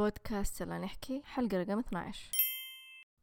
[0.00, 2.30] بودكاست يلا نحكي حلقة رقم 12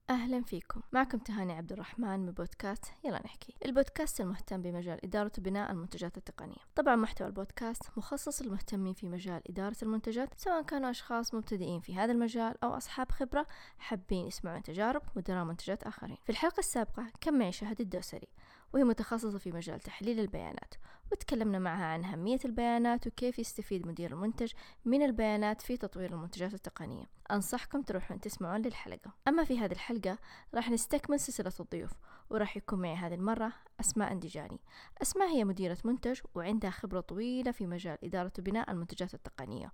[0.09, 0.81] أهلا فيكم.
[0.91, 3.55] معكم تهاني عبد الرحمن من بودكاست يلا نحكي.
[3.65, 6.55] البودكاست المهتم بمجال إدارة وبناء المنتجات التقنية.
[6.75, 12.11] طبعا محتوى البودكاست مخصص للمهتمين في مجال إدارة المنتجات سواء كانوا أشخاص مبتدئين في هذا
[12.11, 13.47] المجال أو أصحاب خبرة
[13.77, 16.17] حابين يسمعون تجارب مدراء منتجات آخرين.
[16.23, 18.27] في الحلقة السابقة كان معي شهد الدوسري
[18.73, 20.73] وهي متخصصة في مجال تحليل البيانات.
[21.11, 24.51] وتكلمنا معها عن أهمية البيانات وكيف يستفيد مدير المنتج
[24.85, 27.05] من البيانات في تطوير المنتجات التقنية.
[27.31, 29.13] أنصحكم تروحون تسمعون للحلقة.
[29.27, 30.17] أما في هذه الحلقة
[30.55, 31.91] راح نستكمل سلسلة الضيوف
[32.29, 34.59] وراح يكون معي هذه المرة أسماء أنديجاني.
[35.01, 39.71] أسماء هي مديرة منتج وعندها خبرة طويلة في مجال إدارة وبناء المنتجات التقنية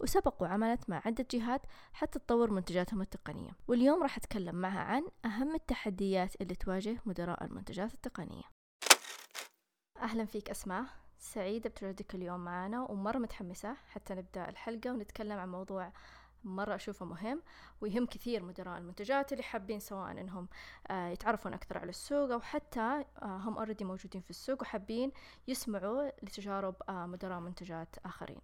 [0.00, 3.50] وسبق وعملت مع عدة جهات حتى تطور منتجاتهم التقنية.
[3.68, 8.55] واليوم راح أتكلم معها عن أهم التحديات اللي تواجه مدراء المنتجات التقنية.
[10.02, 10.84] أهلا فيك أسماء.
[11.18, 15.92] سعيدة بتواجدك اليوم معنا ومرة متحمسة حتى نبدأ الحلقة ونتكلم عن موضوع
[16.44, 17.42] مرة أشوفه مهم
[17.80, 20.48] ويهم كثير مدراء المنتجات اللي حابين سواء إنهم
[20.90, 22.80] آه، يتعرفون أكثر على السوق أو حتى
[23.22, 25.12] آه، هم أوريدي موجودين في السوق وحابين
[25.48, 28.38] يسمعوا لتجارب آه، مدراء منتجات آخرين.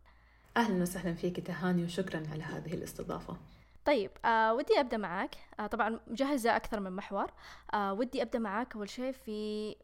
[0.57, 3.37] أهلا وسهلا فيك تهاني وشكرا على هذه الاستضافة.
[3.85, 7.31] طيب آه ودي أبدأ معك آه طبعا مجهزه أكثر من محور.
[7.75, 9.77] آه ودي أبدأ معك أول شيء في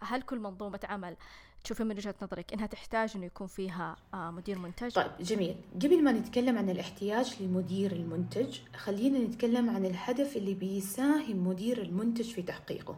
[0.00, 1.16] هل كل منظومة عمل
[1.64, 5.56] تشوفي من وجهة نظرك إنها تحتاج إنه يكون فيها آه مدير منتج؟ طيب جميل.
[5.74, 12.32] قبل ما نتكلم عن الاحتياج لمدير المنتج خلينا نتكلم عن الهدف اللي بيساهم مدير المنتج
[12.32, 12.96] في تحقيقه.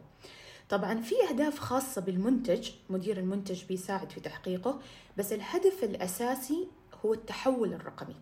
[0.69, 4.81] طبعا في أهداف خاصة بالمنتج مدير المنتج بيساعد في تحقيقه
[5.17, 6.69] بس الهدف الأساسي
[7.05, 8.17] هو التحول الرقمي.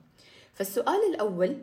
[0.54, 1.62] فالسؤال الأول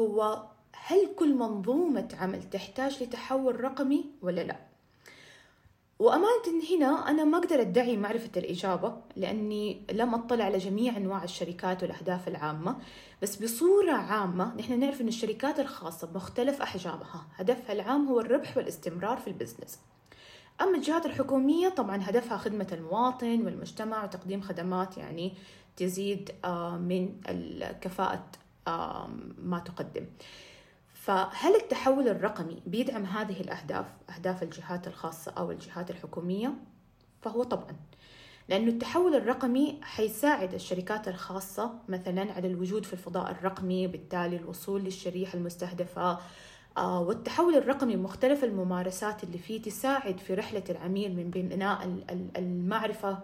[0.00, 0.46] هو
[0.86, 4.73] هل كل منظومة عمل تحتاج لتحول رقمي ولا لا؟
[6.04, 11.82] وأمانة هنا أنا ما أقدر أدعي معرفة الإجابة لأني لم أطلع على جميع أنواع الشركات
[11.82, 12.76] والأهداف العامة
[13.22, 19.16] بس بصورة عامة نحن نعرف أن الشركات الخاصة بمختلف أحجامها هدفها العام هو الربح والاستمرار
[19.16, 19.78] في البزنس.
[20.60, 25.32] أما الجهات الحكومية طبعا هدفها خدمة المواطن والمجتمع وتقديم خدمات يعني
[25.76, 27.20] تزيد آه، من
[27.80, 28.24] كفاءة
[29.38, 30.06] ما تقدم.
[31.04, 36.54] فهل التحول الرقمي بيدعم هذه الأهداف أهداف الجهات الخاصة أو الجهات الحكومية؟
[37.22, 37.76] فهو طبعا
[38.48, 45.38] لأنه التحول الرقمي حيساعد الشركات الخاصة مثلا على الوجود في الفضاء الرقمي بالتالي الوصول للشريحة
[45.38, 46.18] المستهدفة
[46.78, 51.98] والتحول الرقمي مختلف الممارسات اللي فيه تساعد في رحلة العميل من بناء
[52.36, 53.18] المعرفة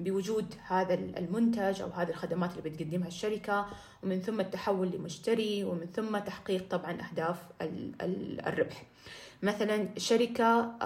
[0.00, 3.66] بوجود هذا المنتج أو هذه الخدمات اللي بتقدمها الشركة
[4.02, 7.36] ومن ثم التحول لمشتري ومن ثم تحقيق طبعا أهداف
[8.46, 8.82] الربح.
[9.42, 10.76] مثلا شركة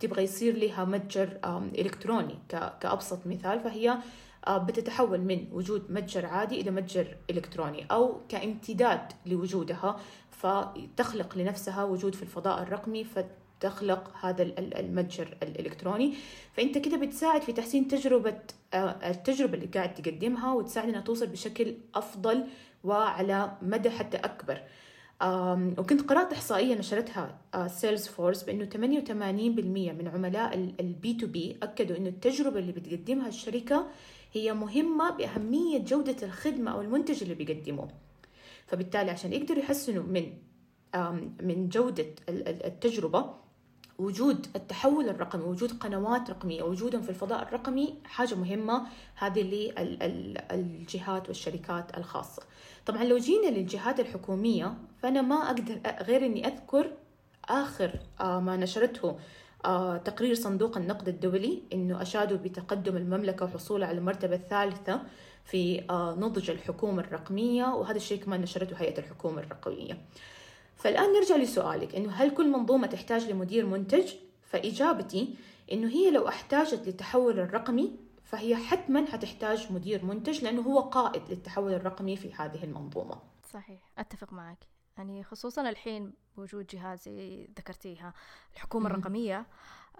[0.00, 1.38] تبغى يصير لها متجر
[1.78, 2.38] إلكتروني
[2.80, 3.98] كأبسط مثال فهي
[4.46, 10.00] آه، بتتحول من وجود متجر عادي إلى متجر إلكتروني أو كامتداد لوجودها.
[10.42, 16.14] فتخلق لنفسها وجود في الفضاء الرقمي فتخلق هذا المتجر الإلكتروني.
[16.56, 18.38] فأنت كده بتساعد في تحسين تجربة
[18.74, 22.44] آه، التجربة اللي قاعد تقدمها وتساعد إنها توصل بشكل أفضل
[22.84, 24.62] وعلى مدى حتى أكبر.
[25.78, 32.08] وكنت قرأت إحصائية نشرتها Sales آه، force بأنه 88% من عملاء ال B2B أكدوا أنه
[32.08, 33.86] التجربة اللي بتقدمها الشركة
[34.32, 37.88] هي مهمة بأهمية جودة الخدمة أو المنتج اللي بيقدموه.
[38.70, 40.32] فبالتالي عشان يقدروا يحسنوا من
[41.42, 43.34] من جودة التجربة
[43.98, 49.42] وجود التحول الرقمي وجود قنوات رقمية وجودهم في الفضاء الرقمي حاجة مهمة هذه
[50.52, 52.42] للجهات والشركات الخاصة.
[52.86, 56.92] طبعا لو جينا للجهات الحكومية فأنا ما أقدر غير أني أذكر
[57.48, 59.18] آخر آه، ما نشرته
[59.64, 65.02] آه، تقرير صندوق النقد الدولي أنه أشادوا بتقدم المملكة وحصولها على المرتبة الثالثة.
[65.44, 69.98] في آه، نضج الحكومة الرقمية وهذا الشيء كمان نشرته هيئة الحكومة الرقمية.
[70.76, 75.34] فالآن نرجع لسؤالك إنه هل كل منظومة تحتاج لمدير منتج؟ فإجابتي
[75.72, 81.72] إنه هي لو احتاجت للتحول الرقمي فهي حتما حتحتاج مدير منتج لأنه هو قائد للتحول
[81.72, 83.18] الرقمي في هذه المنظومة.
[83.52, 84.58] صحيح أتفق معك.
[84.98, 87.08] يعني خصوصا الحين بوجود جهاز
[87.58, 88.14] ذكرتيها
[88.54, 89.46] الحكومة الرقمية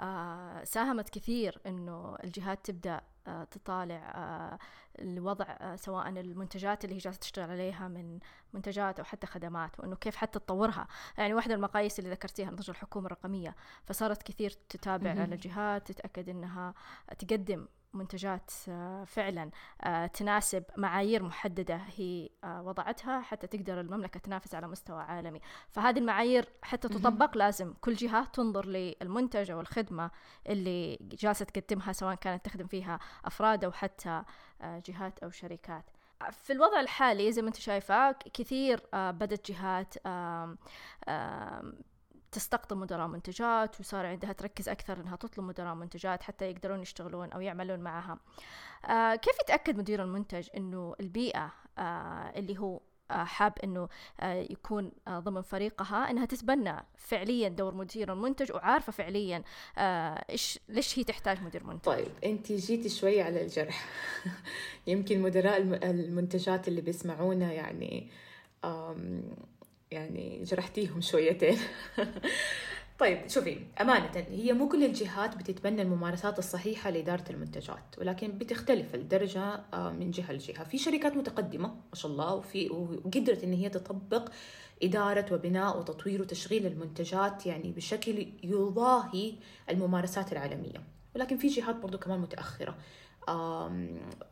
[0.00, 3.02] آه ساهمت كثير إنه الجهات تبدأ آه
[3.50, 4.58] تطالع آه
[4.98, 8.18] الوضع آه سواء المنتجات اللي هي جالسة تشتغل عليها من
[8.52, 10.86] منتجات أو حتى خدمات وإنه كيف حتى تطورها.
[11.18, 16.28] يعني واحدة من المقاييس اللي ذكرتيها نضج الحكومة الرقمية فصارت كثير تتابع على الجهات تتأكد
[16.28, 16.74] إنها
[17.18, 19.50] تقدم منتجات آه، فعلا
[19.82, 25.40] آه، تناسب معايير محددة هي آه، وضعتها حتى تقدر المملكة تنافس على مستوى عالمي.
[25.68, 30.10] فهذه المعايير حتى تطبق لازم كل جهة تنظر للمنتج أو الخدمة
[30.48, 34.22] اللي جالسة تقدمها سواء كانت تخدم فيها أفراد أو حتى
[34.62, 35.84] جهات أو شركات.
[36.32, 39.94] في الوضع الحالي زي ما أنت شايفة كثير بدت جهات
[42.32, 47.40] تستقطب مدراء منتجات وصار عندها تركز أكثر إنها تطلب مدراء منتجات حتى يقدرون يشتغلون أو
[47.40, 48.18] يعملون معها
[48.86, 52.80] آه كيف يتأكد مدير المنتج إنه البيئة آه اللي هو
[53.10, 53.88] آه حاب إنه
[54.20, 59.42] آه يكون آه ضمن فريقها إنها تتبنى فعليا دور مدير المنتج وعارفة فعليا
[60.30, 63.86] إيش ليش هي تحتاج مدير منتج؟ طيب أنت جيتي شوي على الجرح.
[64.86, 65.56] يمكن مدراء
[65.90, 68.10] المنتجات اللي بيسمعونا يعني
[69.90, 71.58] يعني جرحتيهم شويتين.
[72.98, 79.60] طيب شوفي أمانة هي مو كل الجهات بتتبنى الممارسات الصحيحة لإدارة المنتجات ولكن بتختلف الدرجة
[79.74, 80.64] آه، من جهة لجهة.
[80.64, 84.28] في شركات متقدمة ما شاء الله وفي وقدرت إن هي تطبق
[84.82, 89.34] إدارة وبناء وتطوير وتشغيل المنتجات يعني بشكل يضاهي
[89.70, 90.82] الممارسات العالمية.
[91.16, 92.74] ولكن في جهات برضو كمان متأخرة.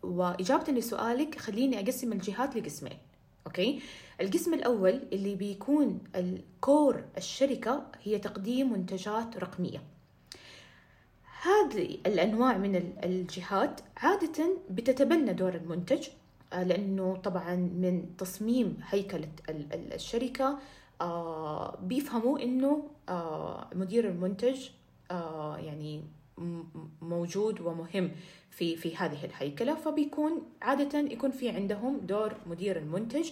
[0.02, 2.98] وإجابة لسؤالك خليني أقسم الجهات لقسمين.
[3.48, 3.80] أوكي؟
[4.20, 9.82] القسم الأول اللي بيكون الكور الشركة هي تقديم منتجات رقمية.
[11.42, 16.08] هذه الأنواع من الجهات عادة بتتبنى دور المنتج
[16.52, 19.28] آه، لأنه طبعا من تصميم هيكلة
[19.94, 20.58] الشركة
[21.00, 24.68] آه، بيفهموا إنه آه، مدير المنتج
[25.58, 26.04] يعني
[27.02, 28.10] موجود ومهم
[28.50, 33.30] في في هذه الهيكلة فبيكون عادة يكون في عندهم دور مدير المنتج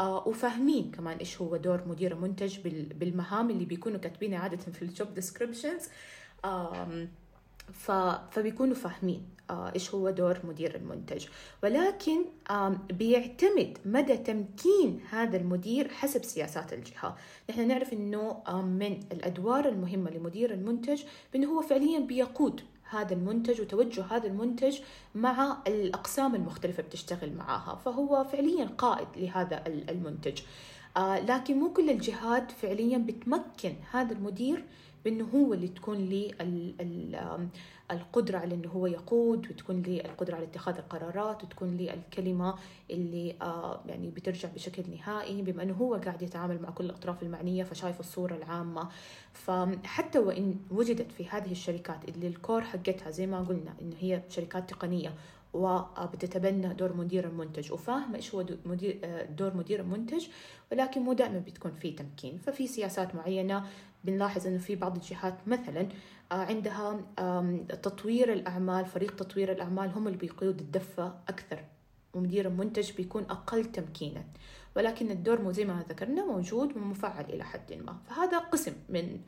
[0.00, 2.58] آه وفاهمين كمان إيش هو دور مدير المنتج
[2.94, 5.88] بالمهام اللي بيكونوا كاتبينها عادة في الجوب ديسكريبشنز
[8.30, 9.28] فبيكونوا فاهمين.
[9.50, 11.26] إيش هو دور مدير المنتج.
[11.62, 12.24] ولكن
[12.90, 17.16] بيعتمد مدى تمكين هذا المدير حسب سياسات الجهة.
[17.50, 21.02] نحن نعرف إنه من الأدوار المهمة لمدير المنتج
[21.32, 22.60] بانه هو فعليا بيقود
[22.90, 24.78] هذا المنتج وتوجه هذا المنتج
[25.14, 27.74] مع الأقسام المختلفة بتشتغل معاها.
[27.84, 30.40] فهو فعليا قائد لهذا المنتج.
[30.96, 34.64] آه لكن مو كل الجهات فعليا بتمكن هذا المدير
[35.04, 36.34] بإنه هو اللي تكون لي
[37.92, 42.54] القدرة على إنه هو يقود وتكون لي القدرة على اتخاذ القرارات وتكون لي الكلمة
[42.90, 47.64] اللي آه يعني بترجع بشكل نهائي بما إنه هو قاعد يتعامل مع كل الأطراف المعنية
[47.64, 48.88] فشايف الصورة العامة.
[49.32, 54.70] فحتى وإن وجدت في هذه الشركات اللي الكور حقتها زي ما قلنا انه هي شركات
[54.70, 55.14] تقنية
[55.54, 58.44] وبتتبنى دور مدير المنتج وفاهمة إيش هو
[59.04, 60.26] آه، دور مدير المنتج
[60.72, 62.38] ولكن مو دائما بتكون في تمكين.
[62.38, 63.64] ففي سياسات معينة
[64.04, 65.88] بنلاحظ إنه في بعض الجهات مثلا
[66.32, 67.00] آه، عندها
[67.82, 71.64] تطوير الأعمال فريق تطوير الأعمال هم اللي بيقود الدفة أكثر
[72.14, 74.24] ومدير المنتج بيكون أقل تمكينا
[74.76, 77.96] ولكن الدور زي ما ذكرنا موجود ومفعل إلى حد ما.
[78.08, 79.20] فهذا قسم من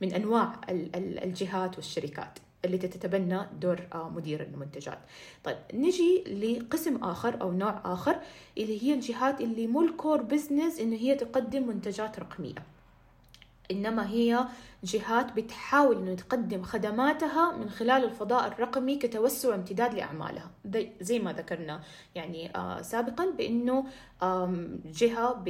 [0.00, 0.60] من أنواع
[0.98, 4.98] الجهات والشركات اللي تتبنى دور آه، مدير المنتجات.
[5.44, 8.16] طيب نجي لقسم آخر أو نوع آخر
[8.58, 12.64] اللي هي الجهات اللي مو الكور بزنس إنه هي تقدم منتجات رقمية.
[13.70, 14.44] إنما هي
[14.84, 20.50] جهات بتحاول إنه تقدم خدماتها من خلال الفضاء الرقمي كتوسع وامتداد لأعمالها.
[21.00, 21.80] زي ما ذكرنا
[22.14, 23.84] يعني آه سابقا بأنه
[24.84, 25.44] جهة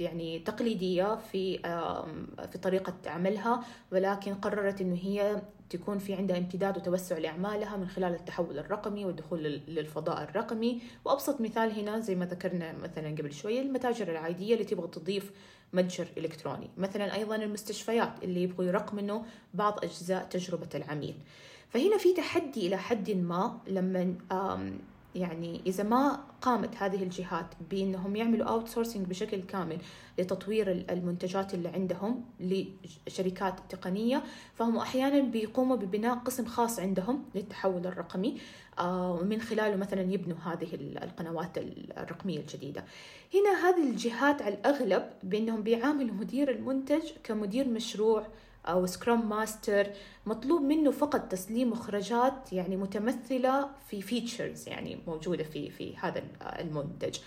[0.00, 1.58] يعني تقليدية في
[2.52, 8.14] في طريقة عملها ولكن قررت إنه هي تكون في عندها امتداد وتوسع لأعمالها من خلال
[8.14, 10.80] التحول الرقمي والدخول للفضاء الرقمي.
[11.04, 15.32] وأبسط مثال هنا زي ما ذكرنا مثلا قبل شوية المتاجر العادية اللي تبغى تضيف
[15.74, 19.22] متجر إلكتروني مثلا أيضا المستشفيات اللي يبغوا يرقمنوا
[19.54, 21.14] بعض أجزاء تجربة العميل.
[21.68, 24.14] فهنا في تحدي إلى حد ما لما
[25.14, 29.78] يعني إذا ما قامت هذه الجهات بأنهم يعملوا أوت سورسنج بشكل كامل
[30.18, 34.22] لتطوير المنتجات اللي عندهم لشركات تقنية
[34.54, 38.40] فهم أحيانا بيقوموا ببناء قسم خاص عندهم للتحول الرقمي
[38.80, 40.68] ومن آه، خلاله مثلا يبنوا هذه
[41.02, 42.84] القنوات الرقمية الجديدة.
[43.34, 48.26] هنا هذه الجهات على الأغلب بأنهم بيعاملوا مدير المنتج كمدير مشروع
[48.66, 49.86] أو Scrum Master
[50.26, 57.18] مطلوب منه فقط تسليم مخرجات يعني متمثلة في features يعني موجودة في في هذا المنتج.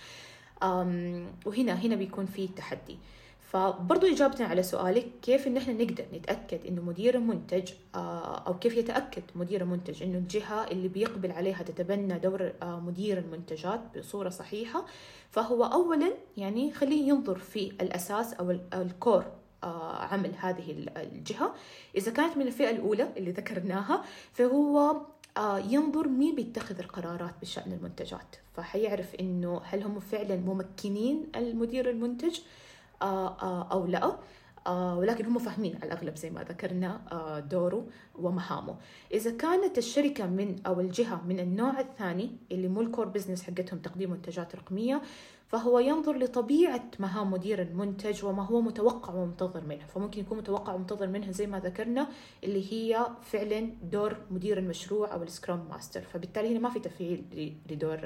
[1.45, 2.97] وهنا هنا بيكون في تحدي
[3.47, 8.77] فبرضو إجابة على سؤالك كيف إن إحنا نقدر نتأكد إنه مدير المنتج آه، أو كيف
[8.77, 14.85] يتأكد مدير المنتج إنه الجهة اللي بيقبل عليها تتبنى دور آه، مدير المنتجات بصورة صحيحة؟
[15.31, 19.25] فهو أولا يعني خليه ينظر في الأساس أو الكور
[20.11, 21.53] عمل هذه الجهة.
[21.95, 25.01] إذا كانت من الفئة الأولى اللي ذكرناها فهو
[25.69, 28.35] ينظر مين بيتخذ القرارات بشأن المنتجات.
[28.55, 32.39] فحيعرف إنه هل هم فعلا ممكنين المدير المنتج
[33.01, 34.17] أو لا.
[34.67, 38.75] آه ولكن هم فاهمين على الأغلب زي ما ذكرنا آه دوره ومهامه.
[39.13, 44.11] إذا كانت الشركة من أو الجهة من النوع الثاني اللي مو الكور بزنس حقتهم تقديم
[44.11, 45.01] منتجات رقمية
[45.47, 49.85] فهو ينظر لطبيعة مهام مدير المنتج وما هو متوقع ومنتظر منه.
[49.85, 52.07] فممكن يكون متوقع ومنتظر منها زي ما ذكرنا
[52.43, 57.23] اللي هي فعلا دور مدير المشروع أو ال Scrum Master فبالتالي هنا ما في تفعيل
[57.69, 57.99] لدور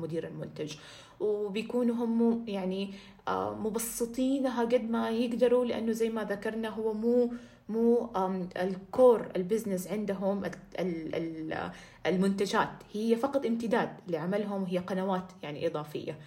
[0.00, 0.74] مدير المنتج.
[1.20, 2.94] وبيكونوا هم يعني
[3.28, 7.32] آه، مبسطينها قد ما يقدروا لأنه زي ما ذكرنا هو مو
[7.68, 8.10] مو
[8.56, 10.42] ال core ال business عندهم
[12.06, 12.68] المنتجات.
[12.92, 16.18] هي فقط امتداد لعملهم وهي قنوات يعني إضافية.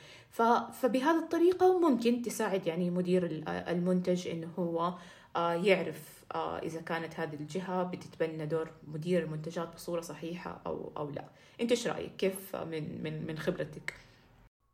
[0.72, 4.94] فبهذه الطريقة ممكن تساعد يعني مدير المنتج إنه هو
[5.36, 11.10] آه، يعرف آه، إذا كانت هذه الجهة بتتبنى دور مدير المنتجات بصورة صحيحة أو أو
[11.10, 11.26] لا
[11.62, 13.94] أنت إيش رأيك كيف من من من خبرتك؟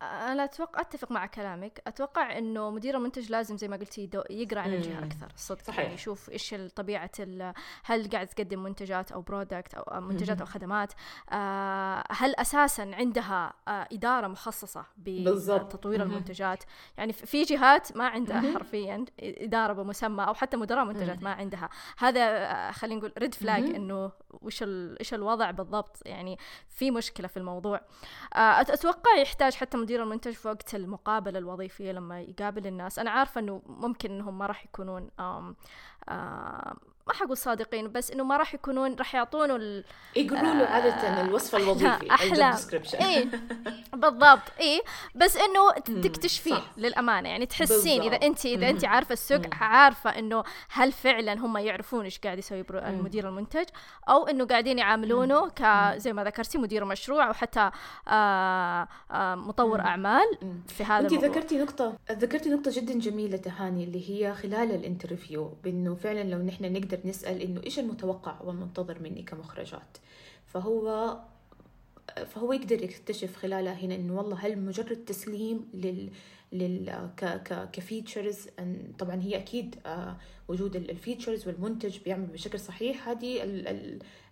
[0.02, 1.82] أنا أتوقع أتفق مع كلامك.
[1.86, 5.32] أتوقع إنه مدير المنتج لازم زي ما قلتي يقرأ عن الجهة أكثر.
[5.36, 5.62] صدق.
[5.62, 5.78] صحيح.
[5.78, 7.10] يعني يشوف إيش طبيعة
[7.84, 10.92] هل قاعد تقدم منتجات أو product أو منتجات أو خدمات.
[11.30, 16.64] آه هل أساسا عندها آه إدارة مخصصة بتطوير المنتجات؟
[16.96, 21.68] يعني في جهات ما عندها حرفيا إدارة بمسمى أو حتى مدراء منتجات ما عندها.
[21.98, 24.62] هذا آه خلينا نقول red flag إنه وش
[25.00, 26.02] إيش الوضع بالضبط.
[26.06, 26.38] يعني
[26.68, 27.80] في مشكلة في الموضوع.
[28.34, 32.98] آه أتوقع يحتاج حتى مدير المنتج في وقت المقابلة الوظيفية لما يقابل الناس.
[32.98, 35.56] أنا عارفة إنه ممكن إنهم ما راح يكونون آم
[36.08, 36.76] آم
[37.06, 39.84] ما حقول صادقين بس إنه ما راح يكونون راح يعطونه ال...
[40.16, 42.56] يقولوا له عادة الوصف الوظيفي أحلام.
[43.00, 43.28] اي
[44.02, 44.82] بالضبط اي
[45.14, 50.92] بس إنه تكتشفين للأمانة يعني تحسين إذا انت إذا انت عارفة السوق عارفة إنه هل
[50.92, 53.66] فعلا هم يعرفون إيش قاعد يسوي المدير المنتج
[54.08, 55.62] أو إنه قاعدين يعاملونه ك
[55.96, 57.70] زي ما ذكرتي مدير مشروع أو حتى آآ
[58.08, 63.84] آه، آآ آه، مطور أعمال في هذا انت ذكرتي نقطة ذكرتي نقطة جدا جميلة تهاني
[63.84, 68.40] اللي هي خلال ال interview بإنه فعلا لو نحن نقدر نقدر نسأل إنه إيش المتوقع
[68.42, 69.98] والمنتظر مني كمخرجات؟
[70.46, 71.16] فهو
[72.26, 76.10] فهو يقدر يكتشف خلالها هنا إنه والله هل مجرد تسليم لل
[76.52, 78.48] لل ك ك ك features
[78.98, 80.16] طبعا هي أكيد آه،
[80.48, 83.42] وجود ال features والمنتج بيعمل بشكل صحيح هذه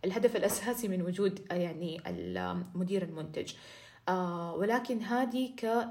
[0.05, 2.01] الهدف الأساسي من وجود آه، يعني
[2.75, 3.53] مدير المنتج.
[4.57, 5.51] ولكن هذه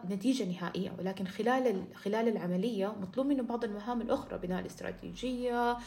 [0.09, 0.93] كنتيجة نهائية.
[0.99, 5.77] ولكن خلال خلال العملية مطلوب منه بعض المهام الأخرى بناء الاستراتيجية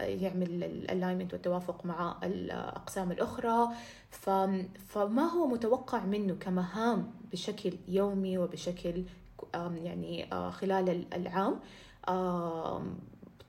[0.00, 3.68] يعمل ال alignment والتوافق مع الأقسام الأخرى.
[4.88, 9.04] فما هو متوقع منه كمهام بشكل يومي وبشكل
[9.54, 11.60] يعني آه، خلال العام؟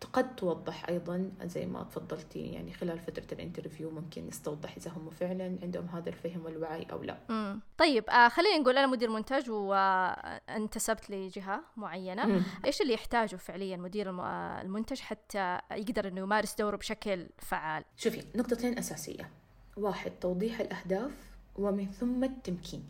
[0.05, 5.09] قد توضح أيضا زي ما تفضلتي يعني خلال فترة ال interview ممكن نستوضح إذا هم
[5.09, 7.17] فعلا عندهم هذا الفهم والوعي أو لا.
[7.29, 7.59] مم.
[7.77, 12.25] طيب آه خلينا نقول أنا مدير منتج وانتسبت لجهة معينة.
[12.25, 12.43] مم.
[12.65, 18.23] إيش اللي يحتاجه فعليا مدير آه، المنتج حتى يقدر أنه يمارس دوره بشكل فعال؟ شوفي
[18.35, 19.29] نقطتين أساسية.
[19.77, 21.11] واحد توضيح الأهداف
[21.55, 22.83] ومن ثم التمكين.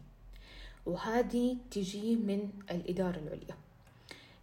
[0.86, 3.58] وهذه تجي من الإدارة العليا.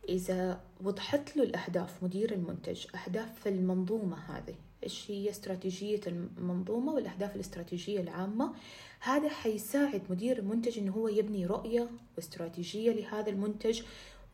[0.08, 8.00] إذا وضحت له الأهداف مدير المنتج أهداف المنظومة هذه إيش هي استراتيجية المنظومة والأهداف الاستراتيجية
[8.00, 8.52] العامة؟
[9.00, 13.82] هذا حيساعد مدير المنتج إنه هو يبني رؤية واستراتيجية لهذا المنتج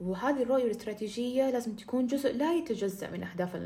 [0.00, 3.56] وهذه الرؤية والاستراتيجية لازم تكون جزء لا يتجزأ من أهداف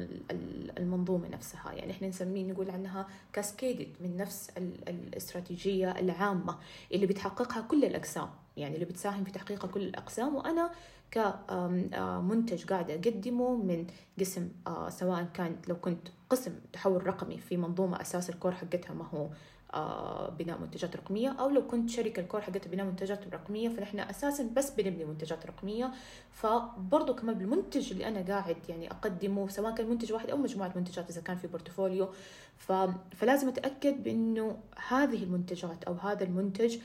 [0.78, 1.72] المنظومة نفسها.
[1.72, 4.50] يعني إحنا نسميه نقول عنها كاسكيدد من نفس
[4.88, 6.58] الاستراتيجية العامة
[6.92, 8.28] اللي بتحققها كل الأقسام.
[8.56, 10.34] يعني اللي بتساهم في تحقيق كل الأقسام.
[10.34, 10.70] وأنا
[11.10, 13.86] كمنتج قاعدة أقدمه من
[14.20, 14.48] قسم
[14.88, 19.28] سواء كانت لو كنت قسم تحول رقمي في منظومة أساس الكور حقتها ما هو
[20.38, 24.70] بناء منتجات رقمية أو لو كنت شركة الكور حقتها بناء منتجات رقمية فنحن أساسا بس
[24.70, 25.92] بنبني منتجات رقمية.
[26.30, 31.10] فبرضه كمان بالمنتج اللي أنا قاعد يعني أقدمه سواء كان منتج واحد أو مجموعة منتجات
[31.10, 32.08] إذا كان في بورتفوليو.
[33.10, 34.56] فلازم أتأكد بأنه
[34.88, 36.78] هذه المنتجات أو هذا المنتج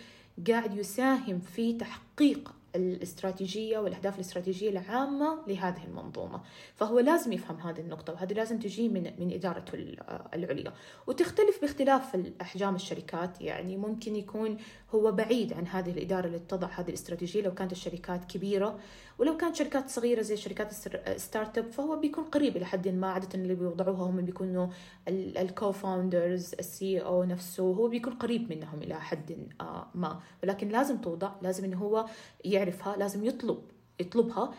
[0.47, 6.41] قاعد يساهم في تحقيق الاستراتيجية والأهداف الاستراتيجية العامة لهذه المنظومة.
[6.75, 9.95] فهو لازم يفهم هذه النقطة وهذه لازم تجي من من إدارته
[10.33, 10.73] العليا.
[11.07, 14.57] وتختلف باختلاف أحجام الشركات يعني ممكن يكون
[14.95, 17.41] هو بعيد عن هذه الإدارة اللي تضع هذه الاستراتيجية.
[17.41, 18.79] لو كانت الشركات كبيرة
[19.19, 20.73] ولو كانت شركات صغيرة زي شركات
[21.17, 23.07] startup فهو بيكون قريب إلى حد ما.
[23.07, 24.67] عادة اللي بيوضعوها هم بيكونوا
[25.07, 27.63] ال co-founders ال CEO نفسه.
[27.63, 29.47] هو بيكون قريب منهم إلى حد
[29.95, 30.19] ما.
[30.43, 32.05] ولكن لازم توضع لازم إنه هو
[32.45, 33.61] يعرفها لازم يطلب
[33.99, 34.53] يطلبها.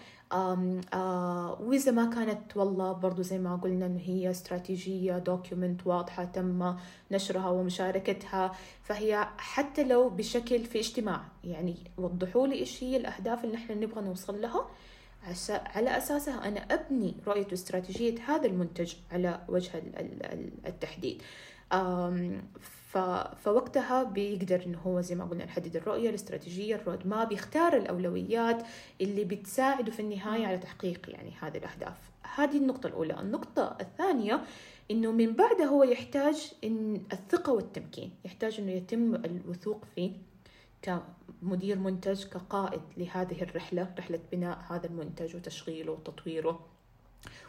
[1.60, 6.76] وإذا ما كانت والله برضو زي ما قلنا إنه هي استراتيجية document واضحة تم
[7.10, 8.52] نشرها ومشاركتها.
[8.82, 14.00] فهي حتى لو بشكل في اجتماع يعني وضحوا لي إيش هي الأهداف اللي نحن نبغى
[14.04, 14.66] نوصل لها.
[15.50, 19.82] على أساسها أنا أبني رؤية واستراتيجية هذا المنتج على وجه
[20.66, 21.22] التحديد.
[23.42, 28.62] فوقتها بيقدر إنه هو زي ما قلنا نحدد الرؤية الاستراتيجية ال roadmap يختار الأولويات
[29.00, 31.96] اللي بتساعده في النهاية على تحقيق يعني هذه الأهداف.
[32.34, 33.20] هذه النقطة الأولى.
[33.20, 34.40] النقطة الثانية
[34.90, 40.12] إنه من بعدها هو يحتاج إن الثقة والتمكين يحتاج إنه يتم الوثوق فيه
[40.82, 46.71] كمدير منتج كقائد لهذه الرحلة رحلة بناء هذا المنتج وتشغيله وتطويره.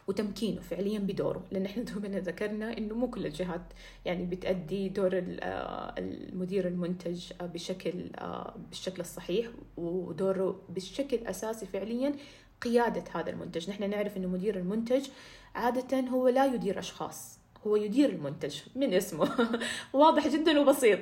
[0.07, 3.61] وتمكينه فعليا بدوره لأن إحنا دوبنا ذكرنا إنه مو كل الجهات
[4.05, 12.15] يعني بتأدي دور آه، المدير المنتج آه، بشكل آه، بالشكل الصحيح ودوره بالشكل اساسي فعليا
[12.61, 13.69] قيادة هذا المنتج.
[13.69, 15.07] نحن نعرف إنه مدير المنتج
[15.55, 19.29] عادة هو لا يدير أشخاص هو يدير المنتج من اسمه.
[19.93, 20.99] واضح جدا وبسيط.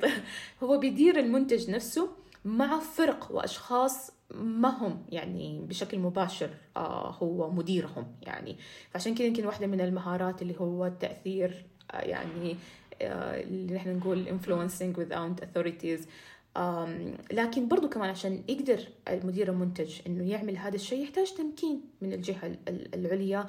[0.62, 8.06] هو بيدير المنتج نفسه مع فرق وأشخاص ما هم يعني بشكل مباشر آه هو مديرهم
[8.22, 8.56] يعني.
[8.90, 12.56] فعشان كذا يمكن واحدة من المهارات اللي هو التأثير آه يعني
[13.02, 16.00] آه اللي نحن نقول influencing without authorities
[17.32, 22.56] لكن برضو كمان عشان يقدر المدير المنتج إنه يعمل هذا الشيء يحتاج تمكين من الجهة
[22.68, 23.46] العليا.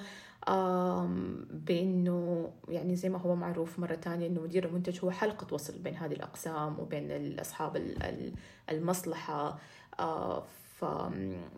[1.52, 5.96] بإنه يعني زي ما هو معروف مرة ثانية إنه مدير المنتج هو حلقة وصل بين
[5.96, 7.96] هذه الأقسام وبين اصحاب
[8.72, 9.60] المصلحة.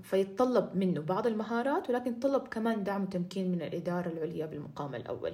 [0.02, 5.34] فيتطلب منه بعض المهارات ولكن يتطلب كمان دعم وتمكين من الإدارة العليا بالمقام الأول.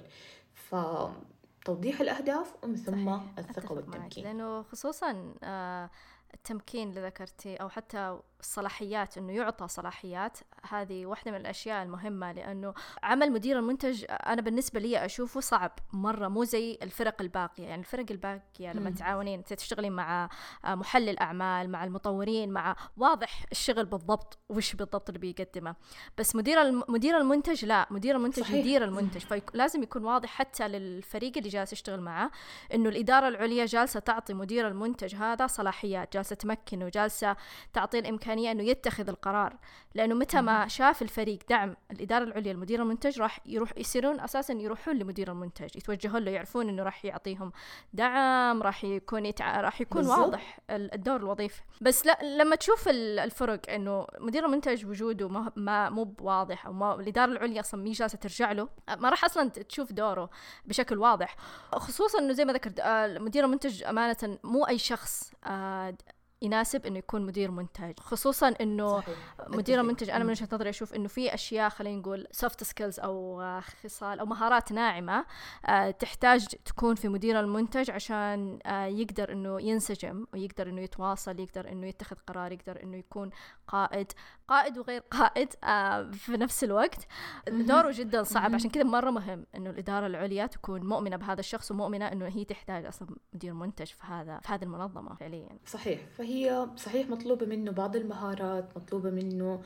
[1.62, 5.90] فتوضيح الأهداف ومن ثم الثقة والتمكين لأنه خصوصا آه
[6.34, 10.38] التمكين اللي ذكرتي أو حتى الصلاحيات إنه يعطى صلاحيات.
[10.70, 12.74] هذه واحدة من الأشياء المهمة لأنه
[13.04, 17.64] عمل مدير المنتج أنا بالنسبة لي أشوفه صعب مرة مو زي الفرق الباقية.
[17.64, 20.30] يعني الفرق الباقية لما تعاونين تشتغلين مع
[20.66, 25.76] محلل اعمال مع المطورين مع واضح الشغل بالضبط وش بالضبط اللي بيقدمه.
[26.18, 28.56] بس مدير مدير المنتج لا مدير المنتج صحيح.
[28.56, 29.22] يدير المنتج.
[29.22, 32.32] فلازم يكون واضح حتى للفريق اللي جالس يشتغل معاه
[32.74, 37.36] إنه الإدارة العليا جالسة تعطي مدير المنتج هذا صلاحيات جالسة تمكنه جالسه
[37.74, 39.58] تعطيه الامكانيات الإمكانية أنه يتخذ القرار.
[39.96, 44.96] لأنه متى ما شاف الفريق دعم الإدارة العليا لمدير المنتج راح يروح يصيرون أساسا يروحون
[44.96, 45.76] لمدير المنتج.
[45.76, 47.52] يتوجهون له يعرفون أنه راح يعطيهم
[47.94, 49.62] دعم راح يكون يتع...
[49.62, 50.20] راح يكون بالزبط.
[50.20, 51.62] واضح الدور الوظيفي.
[51.82, 56.96] بس لا لما تشوف الفرق أنه مدير المنتج وجوده ما, ما مو بواضح أو ما
[56.96, 60.30] الإدارة العليا أصلا مي جالسة ترجع له ما راح أصلا تشوف دوره
[60.66, 61.36] بشكل واضح.
[61.74, 65.94] خصوصا أنه زي ما ذكرت آه، مدير المنتج أمانة مو أي شخص آه،
[66.42, 69.04] يناسب إنه يكون مدير منتج خصوصا إنه.
[69.48, 73.42] مدير المنتج أنا من وجهة نظري أشوف إنه في أشياء خلينا نقول soft skills أو
[73.84, 75.26] خصال أو مهارات ناعمة
[75.66, 81.72] آه، تحتاج تكون في مدير المنتج عشان آه، يقدر إنه ينسجم ويقدر إنه يتواصل يقدر
[81.72, 83.30] إنه يتخذ قرار يقدر إنه يكون
[83.68, 84.12] قائد.
[84.48, 87.08] قائد وغير قائد آه، في نفس الوقت
[87.48, 88.56] دوره جدا صعب.
[88.56, 92.86] عشان كذا مرة مهم إنه الإدارة العليا تكون مؤمنة بهذا الشخص ومؤمنة إنه هي تحتاج
[92.86, 95.60] أصلا مدير منتج في هذا في هذه المنظمة فعليا.
[95.66, 96.00] صحيح.
[96.18, 99.62] فهي هي صحيح مطلوبة منه بعض المهارات مطلوبة منه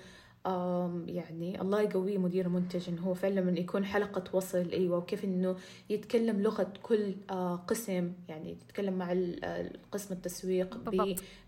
[1.08, 5.56] يعني الله يقويه مدير منتج إنه هو فعلا من يكون حلقة وصل أيوه وكيف إنه
[5.90, 10.78] يتكلم لغة كل آه، قسم يعني يتكلم مع القسم التسويق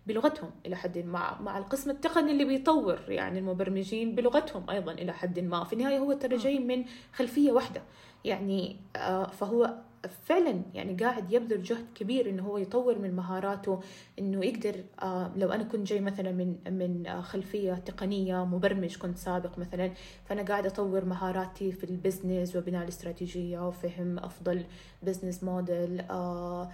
[0.07, 5.39] بلغتهم إلى حد ما مع القسم التقني اللي بيطور يعني المبرمجين بلغتهم أيضا إلى حد
[5.39, 5.63] ما.
[5.63, 7.81] في النهاية هو ترى جاي من خلفية واحدة
[8.25, 9.73] يعني آه، فهو
[10.25, 13.79] فعلا يعني قاعد يبذل جهد كبير إنه هو يطور من مهاراته
[14.19, 19.17] إنه يقدر آه لو أنا كنت جاي مثلا من من آه خلفية تقنية مبرمج كنت
[19.17, 19.91] سابق مثلا
[20.25, 24.63] فأنا قاعد أطور مهاراتي في ال business وبناء الاستراتيجية وفهم أفضل
[25.03, 26.69] business model آه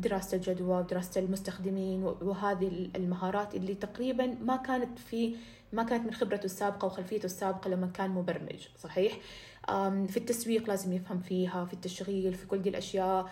[0.00, 5.36] دراسة الجدوى ودراسة المستخدمين وهذه المهارات اللي تقريبا ما كانت في
[5.72, 9.18] ما كانت من خبرته السابقة وخلفيته السابقة لما كان مبرمج صحيح؟
[10.06, 13.30] في التسويق لازم يفهم فيها في التشغيل في كل دي الأشياء.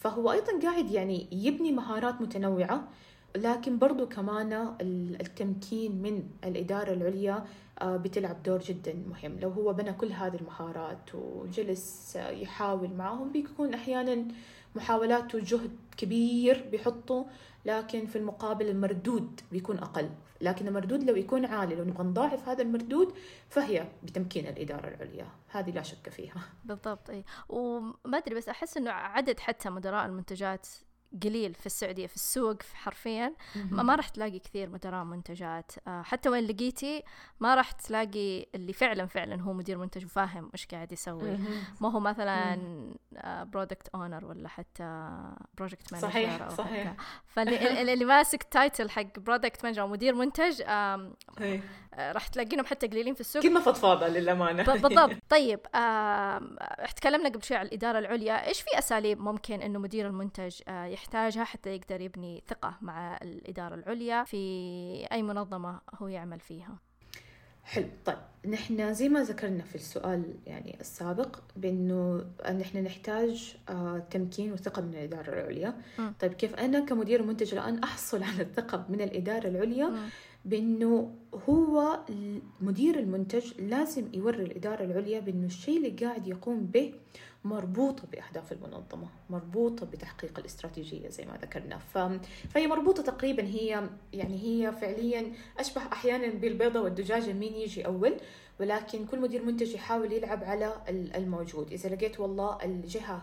[0.00, 2.88] فهو أيضا قاعد يعني يبني مهارات متنوعة
[3.36, 4.74] لكن برضو كمان
[5.20, 7.44] التمكين من الإدارة العليا
[7.84, 9.38] بتلعب دور جدا مهم.
[9.40, 14.24] لو هو بنى كل هذه المهارات وجلس يحاول معهم بيكون أحيانا
[14.74, 17.26] محاولاته جهد كبير بيحطه
[17.66, 20.10] لكن في المقابل المردود بيكون أقل.
[20.40, 23.14] لكن المردود لو يكون عالي لو نبغى نضاعف هذا المردود
[23.48, 25.26] فهي بتمكين الإدارة العليا.
[25.48, 26.40] هذه لا شك فيها.
[26.64, 27.24] بالضبط أي.
[27.48, 30.66] وما أدري بس أحس أنه عدد حتى مدراء المنتجات
[31.22, 33.34] قليل في السعودية في السوق حرفيا.
[33.70, 35.72] ما, ما راح تلاقي كثير مدراء منتجات.
[35.88, 37.02] آه حتى وين لقيتي
[37.40, 41.38] ما راح تلاقي اللي فعلا فعلا هو مدير منتج وفاهم وش قاعد يسوي.
[41.80, 42.58] ما هو مثلا
[43.24, 45.12] product آه owner ولا حتى
[45.58, 46.94] project manager صحيح صحيح.
[47.26, 51.12] فاللي اللي ماسك title حق product manager أو مدير منتج آه
[51.98, 53.42] راح تلاقينهم حتى قليلين في السوق.
[53.42, 54.62] كلمة فضفاضة للأمانة.
[54.62, 55.16] بالضبط.
[55.36, 56.40] طيب آه
[56.96, 58.46] تكلمنا قبل شوي عن الإدارة العليا.
[58.48, 63.74] إيش في أساليب ممكن إنه مدير المنتج آه يحتاجها حتى يقدر يبني ثقة مع الإدارة
[63.74, 64.36] العليا في
[65.12, 66.78] أي منظمة هو يعمل فيها
[67.64, 72.24] حلو طيب نحن زي ما ذكرنا في السؤال يعني السابق بأنه
[72.60, 76.10] نحن نحتاج آه تمكين وثقة من الإدارة العليا م.
[76.20, 80.08] طيب كيف أنا كمدير منتج الآن أحصل على الثقة من الإدارة العليا م.
[80.44, 81.14] بأنه
[81.48, 82.00] هو
[82.60, 86.94] مدير المنتج لازم يوري الإدارة العليا بأنه الشيء اللي قاعد يقوم به
[87.48, 91.78] مربوطة بأهداف المنظمة مربوطة بتحقيق الاستراتيجية زي ما ذكرنا.
[92.50, 98.16] فهي مربوطة تقريبا هي يعني هي فعليا أشبه أحيانا بالبيضة والدجاجة مين يجي أول
[98.60, 101.72] ولكن كل مدير منتج يحاول يلعب على الموجود.
[101.72, 103.22] إذا لقيت والله الجهة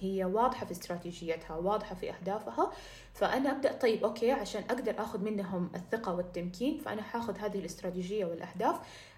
[0.00, 2.72] هي واضحة في استراتيجيتها واضحة في أهدافها
[3.14, 8.76] فأنا أبدأ طيب أوكي عشان أقدر أخذ منهم الثقة والتمكين فأنا حاخذ هذه الاستراتيجية والأهداف.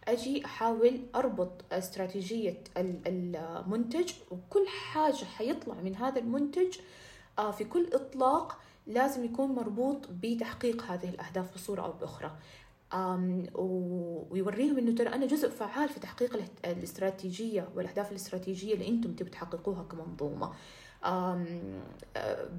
[0.08, 6.78] أجي أحاول أربط استراتيجية المنتج وكل حاجة حيطلع من هذا المنتج
[7.38, 12.36] آه، في كل إطلاق لازم يكون مربوط بتحقيق هذه الأهداف بصورة أو بأخرى.
[14.30, 19.82] ويوريهم إنه ترى أنا جزء فعال في تحقيق الاستراتيجية والأهداف الاستراتيجية اللي أنتم تبوا تحققوها
[19.82, 20.52] كمنظومة.
[21.04, 21.44] آه،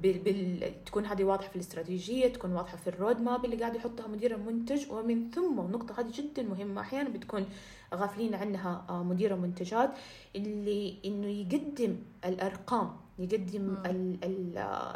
[0.01, 0.83] بال...
[0.85, 4.91] تكون هذه واضحة في الاستراتيجية تكون واضحة في الرود ماب اللي قاعد يحطها مدير المنتج
[4.91, 7.45] ومن ثم النقطة هذه جدا مهمة أحيانا بتكون
[7.93, 9.89] غافلين عنها آه، مدير المنتجات
[10.35, 13.77] اللي إنه يقدم الأرقام يقدم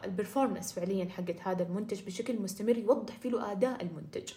[0.06, 4.34] ال performance فعليا حقت هذا المنتج بشكل مستمر يوضح فيه له آداء المنتج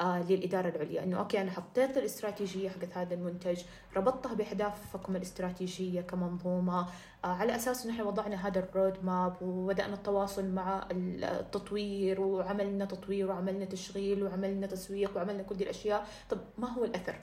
[0.00, 3.58] آه للإدارة العليا إنه okay أنا حطيت الاستراتيجية حقت هذا المنتج
[3.96, 6.88] ربطتها بأهدافكم الاستراتيجية كمنظومة آه
[7.24, 13.64] على أساس إنه إحنا وضعنا هذا ال roadmap وبدأنا التواصل مع التطوير وعملنا تطوير وعملنا
[13.64, 16.06] تشغيل وعملنا تسويق وعملنا كل دي الأشياء.
[16.30, 17.14] طب ما هو الأثر؟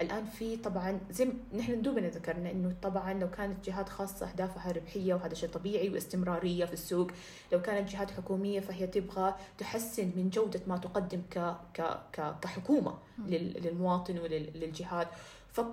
[0.00, 5.14] الآن في طبعا زي نحن دوبنا ذكرنا إنه طبعا لو كانت جهات خاصة أهدافها ربحية
[5.14, 7.10] وهذا شيء طبيعي واستمرارية في السوق
[7.52, 12.94] لو كانت جهات حكومية فهي تبغى تحسن من جودة ما تقدم ك ك ك كحكومة
[13.26, 15.08] للمواطن وللجهات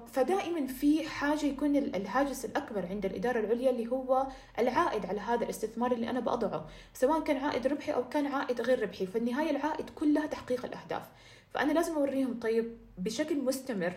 [0.08, 4.28] فدائما في حاجة يكون الهاجس الأكبر عند الإدارة العليا اللي هو
[4.60, 8.82] العائد على هذا الاستثمار اللي أنا بضعه سواء كان عائد ربحي أو كان عائد غير
[8.82, 9.06] ربحي.
[9.06, 11.04] في النهايه العائد كلها تحقيق الأهداف.
[11.54, 13.94] فأنا لازم أوريهم طيب بشكل مستمر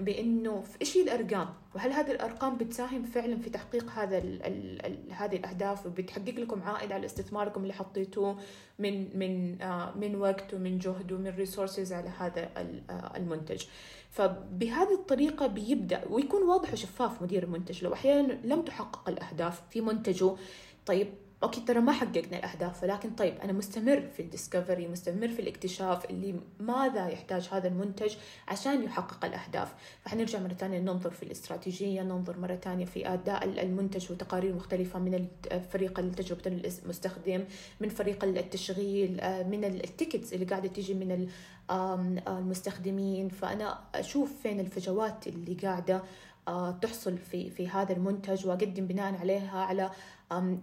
[0.00, 5.12] بإنه إيش هي الأرقام وهل هذه الأرقام بتساهم فعلا في تحقيق هذا ال ال ال
[5.12, 8.38] هذه الأهداف؟ وبتحقق لكم عائد على استثماركم اللي حطيتوه
[8.78, 13.64] من من آه من وقت ومن جهد ومن resources على هذا آه، المنتج.
[14.10, 20.36] فبهذه الطريقة بيبدأ ويكون واضح وشفاف مدير المنتج لو أحيانا لم تحقق الأهداف في منتجه
[20.86, 21.08] طيب
[21.44, 26.10] okay ترى ما حققنا الأهداف ولكن طيب أنا مستمر في ال discovery مستمر في الاكتشاف
[26.10, 28.16] اللي ماذا يحتاج هذا المنتج
[28.48, 29.74] عشان يحقق الأهداف.
[30.02, 35.26] فحنرجع مرة ثانية ننظر في الاستراتيجية ننظر مرة ثانية في أداء المنتج وتقارير مختلفة من
[35.72, 37.44] فريق تجربه المستخدم
[37.80, 41.28] من فريق التشغيل آه، من ال tickets اللي قاعدة تيجي من
[42.28, 43.28] المستخدمين.
[43.28, 46.02] فأنا أشوف فين الفجوات اللي قاعدة
[46.48, 49.90] آه، تحصل في في هذا المنتج وأقدم بناء عليها على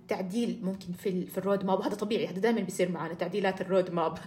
[0.07, 1.79] تعديل ممكن في في ال roadmap.
[1.79, 4.17] وهذا طبيعي هذا دائما بيصير معنا تعديلات ال roadmap.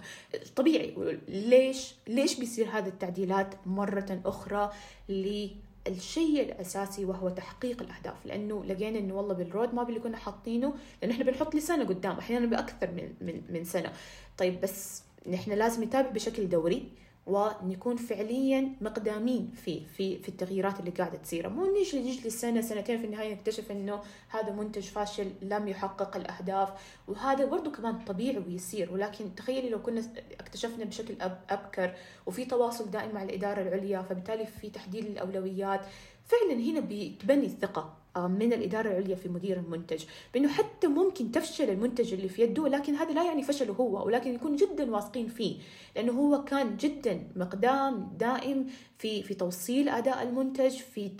[0.55, 1.17] طبيعي.
[1.27, 4.71] ليش ليش بيصير هذه التعديلات مرة أخرى
[5.09, 11.13] للشيء الأساسي وهو تحقيق الأهداف؟ لأنه لقينا إنه والله بالرود ماب اللي كنا حاطينه لأنه
[11.13, 13.93] إحنا بنحط لسنه قدام أحيانا بأكثر من من من سنة.
[14.37, 16.91] طيب بس نحن لازم نتابع بشكل دوري.
[17.27, 21.49] ونكون فعليا مقدامين في في في التغييرات اللي قاعدة تصير.
[21.49, 26.69] مو نجي نجي سنة سنتين في النهاية نكتشف إنه هذا منتج فاشل لم يحقق الأهداف.
[27.07, 28.93] وهذا برضه كمان طبيعي ويصير.
[28.93, 30.03] ولكن تخيلي لو كنا
[30.39, 31.15] اكتشفنا بشكل
[31.49, 31.93] أبكر
[32.25, 35.81] وفي تواصل دائم مع الإدارة العليا فبالتالي في تحديد الأولويات.
[36.25, 38.04] فعلا هنا بتبني الثقة.
[38.17, 42.95] من الإدارة العليا في مدير المنتج بأنه حتى ممكن تفشل المنتج اللي في يده لكن
[42.95, 45.57] هذا لا يعني فشله هو ولكن يكون جدا واثقين فيه
[45.95, 51.11] لأنه هو كان جدا مقدام دائم في في توصيل أداء المنتج في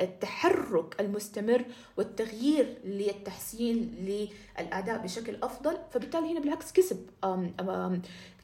[0.00, 1.64] التحرك المستمر
[1.96, 3.94] والتغيير للتحسين
[4.58, 7.10] للأداء بشكل أفضل فبالتالي هنا بالعكس كسب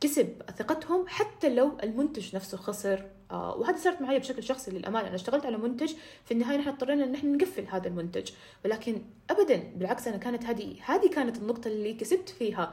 [0.01, 3.16] كسب ثقتهم حتى لو المنتج نفسه خسر.
[3.31, 5.07] آه وهذا صارت معي بشكل شخصي للأمانة.
[5.07, 5.93] أنا اشتغلت على منتج
[6.25, 8.31] في النهاية نحن اضطرينا إن إحنا نقفل هذا المنتج.
[8.65, 12.73] ولكن ابدا بالعكس أنا كانت هذه هذه كانت النقطة اللي كسبت فيها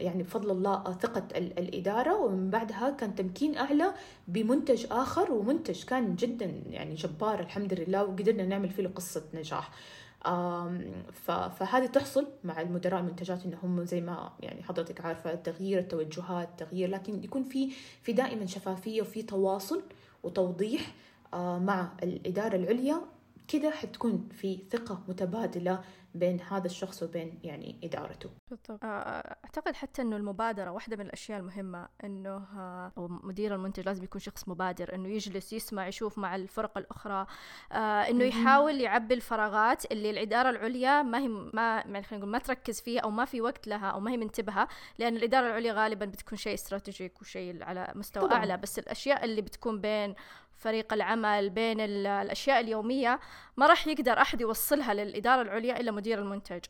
[0.00, 2.16] يعني بفضل الله ثقة الإدارة.
[2.16, 3.94] ومن بعدها كان تمكين أعلى
[4.28, 5.32] بمنتج آخر.
[5.32, 8.04] ومنتج كان جدا يعني جبار الحمد لله.
[8.04, 9.70] وقدرنا نعمل فيه قصة نجاح.
[11.58, 17.24] فهذه تحصل مع المدراء المنتجات انهم زي ما يعني حضرتك عارفة تغيير التوجهات تغيير لكن
[17.24, 17.70] يكون في
[18.02, 19.82] في دائما شفافية وفي تواصل
[20.22, 20.94] وتوضيح
[21.34, 23.00] مع الإدارة العليا
[23.48, 25.80] كده حتكون في ثقة متبادلة
[26.14, 28.30] بين هذا الشخص وبين يعني إدارته.
[28.50, 28.84] بالضبط.
[28.84, 34.20] آه، أعتقد حتى أنه المبادرة واحدة من الأشياء المهمة أنه آه، مدير المنتج لازم يكون
[34.20, 37.26] شخص مبادر أنه يجلس يسمع يشوف مع الفرق الأخرى.
[37.72, 42.38] آه، أنه يحاول يعبي الفراغات اللي الإدارة العليا ما هي ما يعني خلينا نقول ما
[42.38, 46.06] تركز فيها أو ما في وقت لها أو ما هي منتبهة لأن الإدارة العليا غالبا
[46.06, 48.38] بتكون شيء استراتيجيك وشيء على مستوى طبعا.
[48.38, 48.56] أعلى.
[48.56, 50.14] بس الأشياء اللي بتكون بين
[50.56, 53.20] فريق العمل بين الأشياء اليومية
[53.56, 56.60] ما راح يقدر أحد يوصلها للإدارة العليا إلا مدير المنتج.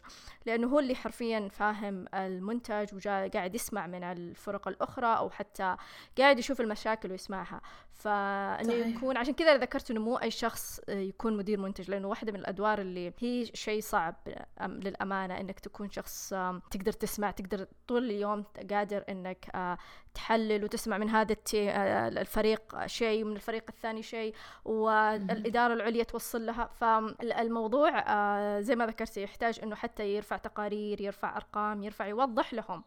[0.46, 5.76] لأنه هو اللي حرفيا فاهم المنتج وقاعد يسمع من الفرق الأخرى أو حتى
[6.18, 7.60] قاعد يشوف المشاكل ويسمعها.
[7.94, 12.38] فإنه يكون عشان كذا ذكرت إنه مو أي شخص يكون مدير منتج لأنه واحدة من
[12.38, 14.14] الأدوار اللي هي شيء صعب
[14.60, 16.34] للأمانة إنك تكون شخص
[16.70, 19.78] تقدر تسمع تقدر طول اليوم قادر إنك آه،
[20.14, 26.70] تحلل وتسمع من هذا آه، الفريق شيء ومن الفريق الثاني شيء والإدارة العليا توصل لها.
[26.80, 32.84] فالموضوع آه، زي ما ذكرت يحتاج إنه حتى يرفع تقارير يرفع أرقام يرفع يوضح لهم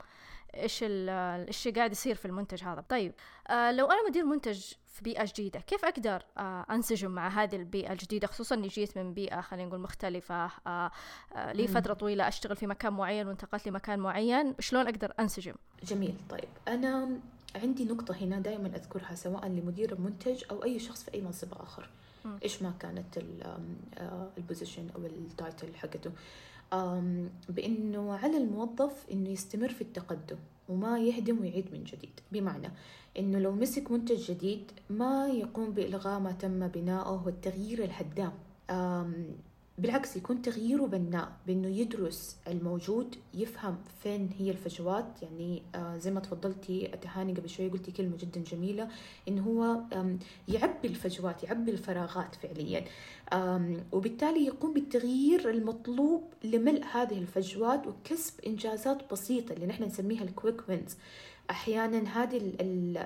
[0.56, 2.82] إيش إيش قاعد يصير في المنتج هذا.
[2.90, 3.14] طيب
[3.48, 7.92] آه لو أنا مدير منتج في بيئة جديدة كيف أقدر آه أنسجم مع هذه البيئة
[7.92, 10.92] الجديدة؟ خصوصا أني جيت من بيئة خلينا نقول مختلفة آه
[11.36, 16.16] آه لي فترة طويلة أشتغل في مكان معين وانتقلت لمكان معين شلون أقدر أنسجم؟ جميل.
[16.30, 17.10] طيب أنا
[17.56, 21.90] عندي نقطة هنا دائما أذكرها سواء لمدير المنتج أو أي شخص في أي منصب آخر.
[22.44, 26.12] إيش ما كانت آه، ال position أو ال title حقته.
[27.50, 30.38] بأنه على الموظف أنه يستمر في التقدم
[30.70, 32.20] وما يهدم ويعيد من جديد.
[32.32, 32.72] بمعنى
[33.20, 38.34] أنه لو مسك منتج جديد ما يقوم بإلغاء ما تم بناؤه والتغيير الهدام.
[39.78, 45.22] بالعكس يكون تغييره بناء بإنه يدرس الموجود يفهم فين هي الفجوات.
[45.22, 48.88] يعني آه زي ما تفضلتي تهاني قبل شوي قلتي كلمة جدا جميلة
[49.28, 49.82] انه هو
[50.48, 52.86] يعبي الفجوات يعبي الفراغات فعليا.
[53.92, 60.98] وبالتالي يقوم بالتغيير المطلوب لملء هذه الفجوات وكسب إنجازات بسيطة اللي نحن نسميها الكويك وينز
[61.52, 62.38] أحيانا هذه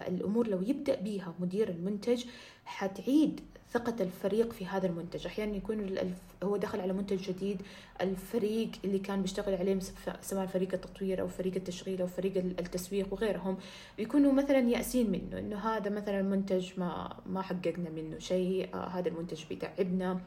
[0.07, 2.23] الأمور لو يبدأ بها مدير المنتج
[2.65, 5.25] حتعيد ثقة الفريق في هذا المنتج.
[5.27, 5.97] أحيانا يكون
[6.43, 7.61] هو دخل على منتج جديد
[8.01, 9.79] الفريق اللي كان بيشتغل عليه
[10.21, 13.57] سواء فريق التطوير أو فريق التشغيل أو فريق التسويق وغيرهم
[13.97, 19.09] بيكونوا مثلا يأسين منه إنه هذا مثلا منتج ما ما حققنا منه شيء آه هذا
[19.09, 20.21] المنتج بيتعبنا.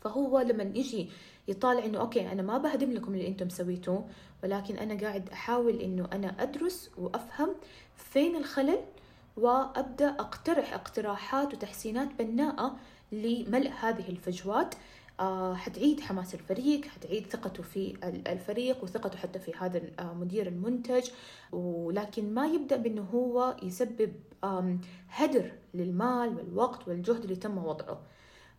[0.00, 1.08] فهو لما يجي
[1.50, 4.04] يطالع إنه أوكي أنا ما بهدم لكم اللي أنتم سويتوه
[4.44, 7.54] ولكن أنا قاعد أحاول إنه أنا أدرس وأفهم
[7.96, 8.78] فين الخلل
[9.36, 12.76] وأبدأ أقترح اقتراحات وتحسينات بناءة
[13.12, 14.74] لملء هذه الفجوات.
[15.20, 21.10] آه حتعيد حماس الفريق حتعيد ثقته في الفريق وثقته حتى في هذا آه مدير المنتج.
[21.52, 24.12] ولكن ما يبدأ بأنه هو يسبب
[25.10, 28.00] هدر للمال والوقت والجهد اللي تم وضعه.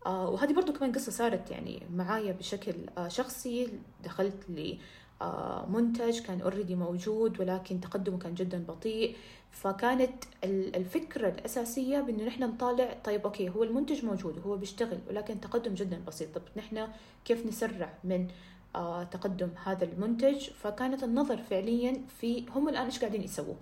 [0.05, 3.67] آه وهذه برضو كمان قصة صارت يعني معايا بشكل آه شخصي.
[4.03, 9.15] دخلت لمنتج كان already موجود ولكن تقدمه كان جدا بطيء.
[9.51, 15.73] فكانت الفكرة الأساسية بأنه نحن نطالع طيب okay هو المنتج موجود وهو بيشتغل ولكن تقدم
[15.73, 16.35] جدا بسيط.
[16.35, 16.87] طب نحن
[17.25, 18.27] كيف نسرع من
[18.75, 23.55] آه تقدم هذا المنتج؟ فكانت النظر فعليا في هم الآن إيش قاعدين يسووا؟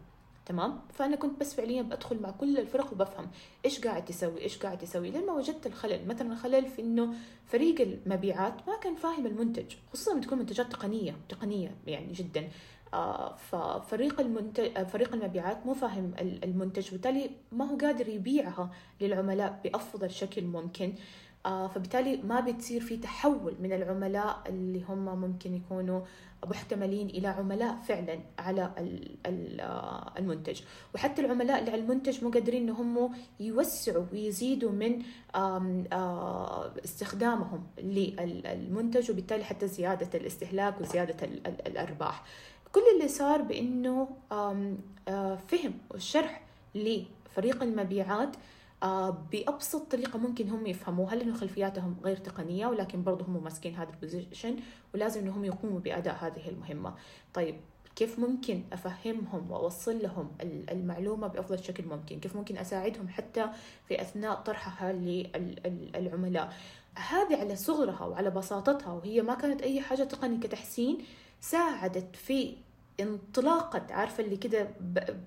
[0.49, 3.27] تمام؟ فأنا كنت بس فعليا بدخل مع كل الفرق وبفهم
[3.65, 6.07] إيش قاعد تسوي إيش قاعد تسوي لما وجدت الخلل.
[6.07, 7.13] مثلا خلل في إنه
[7.45, 12.49] فريق المبيعات ما كان فاهم المنتج خصوصا تكون منتجات تقنية تقنية يعني جدا.
[12.93, 19.59] آه، ففريق المنتج آه، فريق المبيعات مو فاهم المنتج وبالتالي ما هو قادر يبيعها للعملاء
[19.63, 20.95] بأفضل شكل ممكن.
[21.45, 26.01] فبالتالي ما بتصير في تحول من العملاء اللي هم ممكن يكونوا
[26.45, 28.71] محتملين إلى عملاء فعلا على
[30.17, 30.61] المنتج.
[30.95, 35.03] وحتى العملاء اللي على المنتج مو قادرين إن هم يوسعوا ويزيدوا من
[36.85, 41.27] استخدامهم للمنتج وبالتالي حتى زيادة الاستهلاك وزيادة
[41.67, 42.23] الأرباح.
[42.71, 44.07] كل اللي صار بإنه
[45.47, 46.41] فهم والشرح
[46.75, 48.35] لفريق المبيعات
[49.31, 54.55] بأبسط طريقة ممكن هم يفهموها لأنه خلفياتهم غير تقنية ولكن برضه هم ماسكين هذا البوزيشن
[54.93, 56.93] ولازم إنهم يقوموا بأداء هذه المهمة.
[57.33, 57.55] طيب
[57.95, 60.31] كيف ممكن أفهمهم وأوصل لهم
[60.71, 63.49] المعلومة بأفضل شكل ممكن؟ كيف ممكن أساعدهم حتى
[63.87, 66.53] في أثناء طرحها للعملاء
[66.95, 70.97] هذه على صغرها وعلى بساطتها وهي ما كانت أي حاجة تقني كتحسين
[71.41, 72.55] ساعدت في
[72.99, 74.69] انطلاقة عارفة اللي كده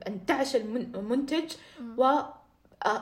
[0.07, 1.53] انتعش المنتج
[1.99, 2.19] و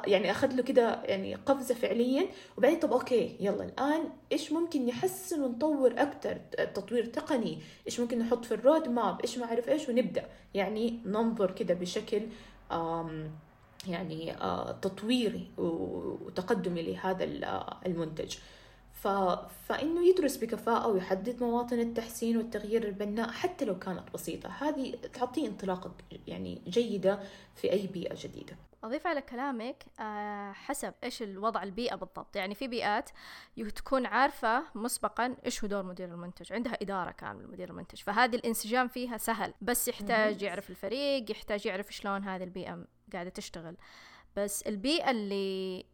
[0.06, 2.26] يعني أخذ له كده يعني قفزة فعليا
[2.58, 6.36] وبعدين طب okay يلا الآن إيش ممكن نحسن ونطور أكثر
[6.74, 10.26] تطوير تقني؟ إيش ممكن نحط في ال roadmap؟ إيش ما أعرف إيش؟ ونبدأ.
[10.54, 12.22] يعني ننظر كده بشكل
[13.88, 14.36] يعني
[14.82, 17.24] تطويري وتقدمي لهذا
[17.86, 18.36] المنتج.
[19.00, 19.08] ف...
[19.68, 24.48] فإنه يدرس بكفاءة ويحدد مواطن التحسين والتغيير البناء حتى لو كانت بسيطة.
[24.48, 25.94] هذه تعطيه انطلاقة
[26.26, 27.20] يعني جيدة
[27.56, 28.56] في أي بيئة جديدة.
[28.84, 32.36] أضيف على كلامك آه، حسب إيش الوضع البيئة بالضبط.
[32.36, 33.10] يعني في بيئات
[33.76, 36.52] تكون عارفة مسبقا إيش هو دور مدير المنتج.
[36.52, 38.02] عندها إدارة كاملة مدير المنتج.
[38.02, 39.54] فهذه الانسجام فيها سهل.
[39.60, 43.76] بس يحتاج يعرف الفريق يحتاج يعرف شلون هذه البيئة قاعدة تشتغل.
[44.36, 45.84] بس البيئة اللي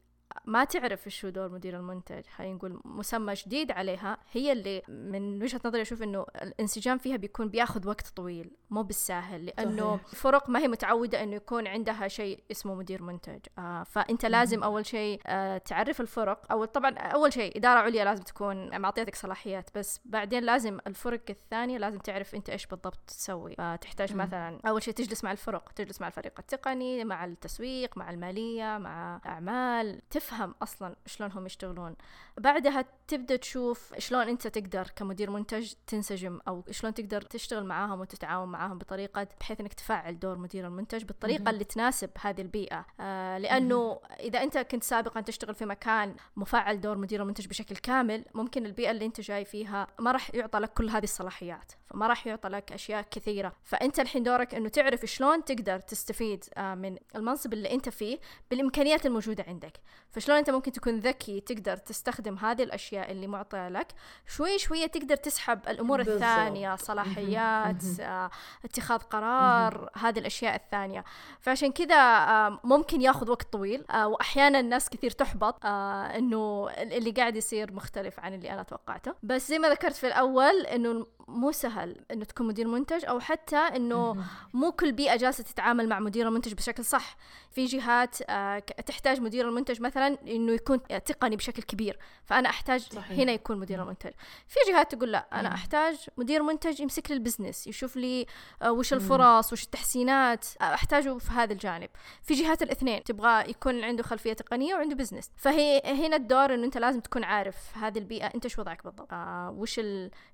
[0.44, 5.60] ما تعرف شو دور مدير المنتج خلينا نقول مسمى جديد عليها هي اللي من وجهة
[5.64, 10.20] نظري أشوف إنه الانسجام فيها بيكون بياخذ وقت طويل مو بالساهل لأنه صحيح.
[10.20, 13.40] فرق ما هي متعودة إنه يكون عندها شيء اسمه مدير منتج.
[13.58, 16.52] آه فأنت لازم أول شيء آه تعرف الفرق.
[16.52, 21.78] أو طبعا أول شيء إدارة عليا لازم تكون معطيتك صلاحيات بس بعدين لازم الفرق الثانية
[21.78, 23.54] لازم تعرف أنت إيش بالضبط تسوي.
[23.58, 28.10] آه تحتاج مثلا أول شيء تجلس مع الفرق تجلس مع الفريق التقني مع التسويق مع
[28.10, 31.96] المالية مع أعمال تفهم أصلا شلون هم يشتغلون.
[32.38, 38.48] بعدها تبدأ تشوف شلون أنت تقدر كمدير منتج تنسجم أو شلون تقدر تشتغل معاهم وتتعاون
[38.48, 42.86] معاهم بطريقة بحيث إنك تفعل دور مدير المنتج بالطريقة اللي تناسب هذه البيئة.
[43.00, 48.24] آه لأنه إذا أنت كنت سابقا تشتغل في مكان مفعل دور مدير المنتج بشكل كامل
[48.34, 51.72] ممكن البيئة اللي أنت جاي فيها ما راح يعطى لك كل هذه الصلاحيات.
[51.86, 53.52] فما راح يعطى لك أشياء كثيرة.
[53.62, 58.18] فأنت الحين دورك إنه تعرف شلون تقدر تستفيد آه من المنصب اللي أنت فيه
[58.50, 59.72] بالإمكانيات الموجودة عندك.
[60.10, 63.86] فشلون أنت ممكن تكون ذكي تقدر تستخدم هذه الأشياء اللي معطيه لك.
[64.26, 66.14] شوي شوي تقدر تسحب الأمور بالزبط.
[66.22, 68.30] الثانية صلاحيات آه،
[68.64, 71.04] اتخاذ قرار هذه الأشياء الثانية.
[71.40, 73.84] فعشان كذا آه، ممكن ياخذ وقت طويل.
[73.94, 79.14] وأحيانا الناس كثير تحبط إنه اللي قاعد يصير مختلف عن اللي أنا توقعته.
[79.22, 83.56] بس زي ما ذكرت في الأول إنه مو سهل إنه تكون مدير منتج أو حتى
[83.56, 87.16] إنه مو كل بيئة جالسة تتعامل مع مدير المنتج بشكل صح.
[87.50, 91.98] في جهات آه، تحتاج مدير المنتج مثلا إنه يكون تقني بشكل كبير.
[92.24, 93.18] فأنا أحتاج صحيح.
[93.18, 94.10] هنا يكون مدير المنتج.
[94.48, 98.26] في جهات تقول لا أنا أحتاج مدير منتج يمسك لي ال business يشوف لي
[98.62, 100.46] آه، وش الفرص وش التحسينات.
[100.60, 101.88] آه، أحتاجه في هذا الجانب.
[102.22, 105.30] في جهات الاثنين تبغى يكون عنده خلفية تقنية وعنده business.
[105.36, 109.50] فهي هنا الدور إنه أنت لازم تكون عارف هذه البيئة أنت شو وضعك بالضبط؟ آه
[109.50, 109.80] وش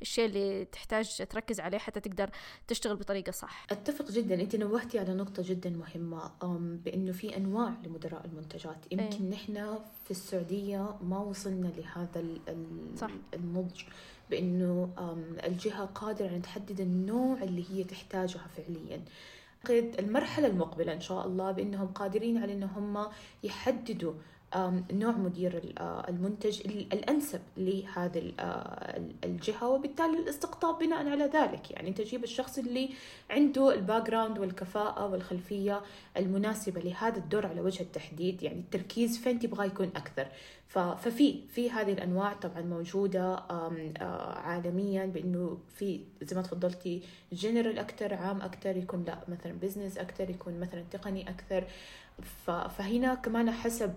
[0.02, 2.30] الشيء اللي تحتاج تركز عليه حتى تقدر
[2.68, 6.30] تشتغل بطريقة صح أتفق جدا أنت نوهتي على نقطة جدا مهمة
[6.84, 9.00] بأنه في أنواع لمدراء المنتجات إيه.
[9.00, 12.24] يمكن؟ نحن في السعودية ما وصلنا لهذا
[12.96, 13.10] صح.
[13.34, 13.82] النضج
[14.30, 14.88] بأنه
[15.44, 19.02] الجهة قادرة أن تحدد النوع اللي هي تحتاجها فعليا
[19.70, 23.06] أعتقد المرحلة المقبلة إن شاء الله بأنهم قادرين على أنهم
[23.42, 24.12] يحددوا
[24.92, 26.60] نوع مدير آه، المنتج
[26.92, 31.70] الأنسب لهذه آه، الجهة وبالتالي الاستقطاب بناء على ذلك.
[31.70, 32.90] يعني تجيب الشخص اللي
[33.30, 35.80] عنده ال background والكفاءة والخلفية
[36.16, 40.26] المناسبة لهذا الدور على وجه التحديد يعني التركيز فين تبغى يكون أكثر.
[40.68, 43.92] ففي في هذه الأنواع طبعا موجودة آه،
[44.38, 50.30] عالميا بأنه في زي ما تفضلتي جنرال أكثر عام أكثر يكون لا مثلا business أكثر
[50.30, 51.64] يكون مثلا تقني أكثر.
[52.46, 53.94] فهنا كمان حسب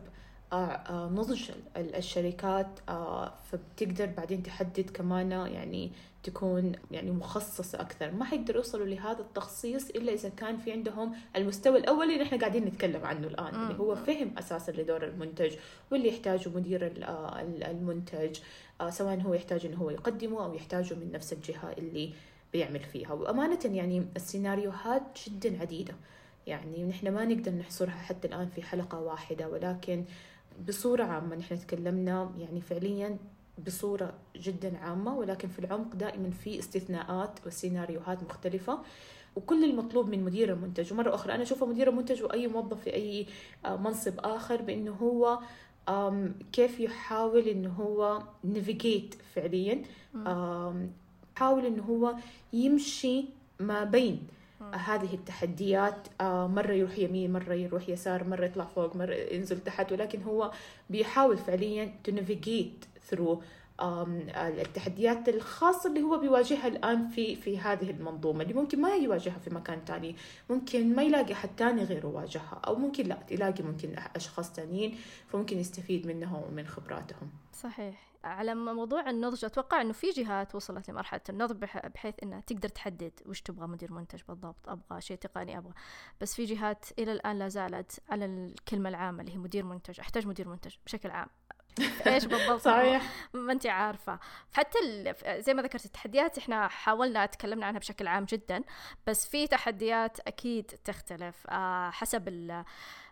[0.55, 5.91] آه، آه، نضج الشركات آه، فبتقدر بعدين تحدد كمان يعني
[6.23, 8.11] تكون يعني مخصصة أكثر.
[8.11, 12.65] ما حيقدروا يوصلوا لهذا التخصيص إلا إذا كان في عندهم المستوى الأول اللي نحن قاعدين
[12.65, 15.55] نتكلم عنه الآن اللي هو فهم أساسا لدور المنتج
[15.91, 16.93] واللي يحتاجه مدير
[17.41, 18.39] المنتج
[18.89, 22.13] سواء هو يحتاج إنه هو يقدمه أو يحتاجه من نفس الجهة اللي
[22.53, 23.13] بيعمل فيها.
[23.13, 25.93] وأمانة يعني السيناريوهات جدا عديدة.
[26.47, 30.05] يعني نحن ما نقدر نحصرها حتى الآن في حلقة واحدة ولكن
[30.67, 33.17] بصورة عامة نحن تكلمنا يعني فعليا
[33.67, 38.79] بصورة جدا عامة ولكن في العمق دائما في استثناءات وسيناريوهات مختلفة
[39.35, 40.93] وكل المطلوب من مدير المنتج.
[40.93, 43.25] ومرة أخرى أنا أشوفه مدير المنتج وأي موظف في أي
[43.65, 45.39] آه، منصب آخر بأنه هو
[46.51, 49.83] كيف يحاول أنه هو نافيجيت فعليا.
[51.35, 52.15] يحاول أنه هو
[52.53, 53.25] يمشي
[53.59, 54.27] ما بين.
[54.73, 59.91] هذه التحديات آه، مرة يروح يمين مرة يروح يسار مرة يطلع فوق مرة ينزل تحت
[59.91, 60.51] ولكن هو
[60.89, 63.37] بيحاول فعليا navigate through
[63.81, 69.49] التحديات الخاصة اللي هو بيواجهها الآن في في هذه المنظومة اللي ممكن ما يواجهها في
[69.49, 70.15] مكان تاني
[70.49, 75.59] ممكن ما يلاقي حد تاني غيره واجهها أو ممكن لا يلاقي ممكن أشخاص تانيين فممكن
[75.59, 77.29] يستفيد منهم ومن خبراتهم.
[77.53, 78.14] صحيح.
[78.25, 81.55] على موضوع النضج أتوقع إنه في جهات وصلت لمرحلة النضج
[81.95, 85.73] بحيث إنها تقدر تحدد وش تبغى مدير منتج بالضبط أبغى شيء تقني أبغى.
[86.21, 90.27] بس في جهات إلى الآن لا زالت على الكلمة العامة اللي هي مدير منتج أحتاج
[90.27, 91.27] مدير منتج بشكل عام.
[92.07, 93.01] إيش بالضبط؟ صحيح.
[93.33, 94.19] ما انت عارفة.
[94.53, 94.77] حتى
[95.27, 98.63] زي ما ذكرت التحديات إحنا حاولنا تكلمنا عنها بشكل عام جدا
[99.07, 101.47] بس في تحديات أكيد تختلف.
[101.49, 102.27] آه، حسب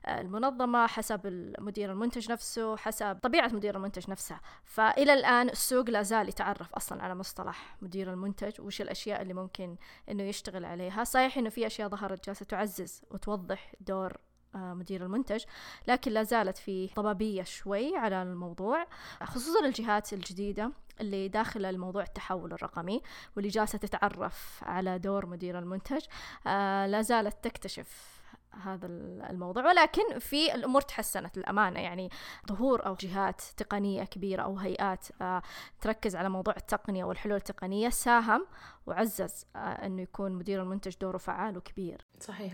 [0.07, 1.22] المنظمة حسب
[1.59, 7.03] مدير المنتج نفسه حسب طبيعة مدير المنتج نفسها فإلى الآن السوق لا زال يتعرف أصلا
[7.03, 9.76] على مصطلح مدير المنتج وش الأشياء اللي ممكن
[10.09, 11.03] إنه يشتغل عليها.
[11.03, 15.43] صحيح إنه في أشياء ظهرت جالسة تعزز وتوضح دور آه، مدير المنتج
[15.88, 18.88] لكن لا زالت في ضبابية شوي على الموضوع
[19.24, 23.01] خصوصا الجهات الجديدة اللي داخل الموضوع التحول الرقمي
[23.36, 26.06] واللي جالسة تتعرف على دور مدير المنتج
[26.47, 28.24] آه، لا زالت تكتشف
[28.62, 28.88] هذا
[29.30, 32.10] الموضوع ولكن في الأمور تحسنت للأمانة يعني
[32.47, 35.41] ظهور أو جهات تقنية كبيرة أو هيئات آه،
[35.82, 38.45] تركز على موضوع التقنية والحلول التقنية ساهم
[38.86, 42.06] وعزز إنه يكون مدير المنتج دوره فعال وكبير.
[42.20, 42.54] صحيح.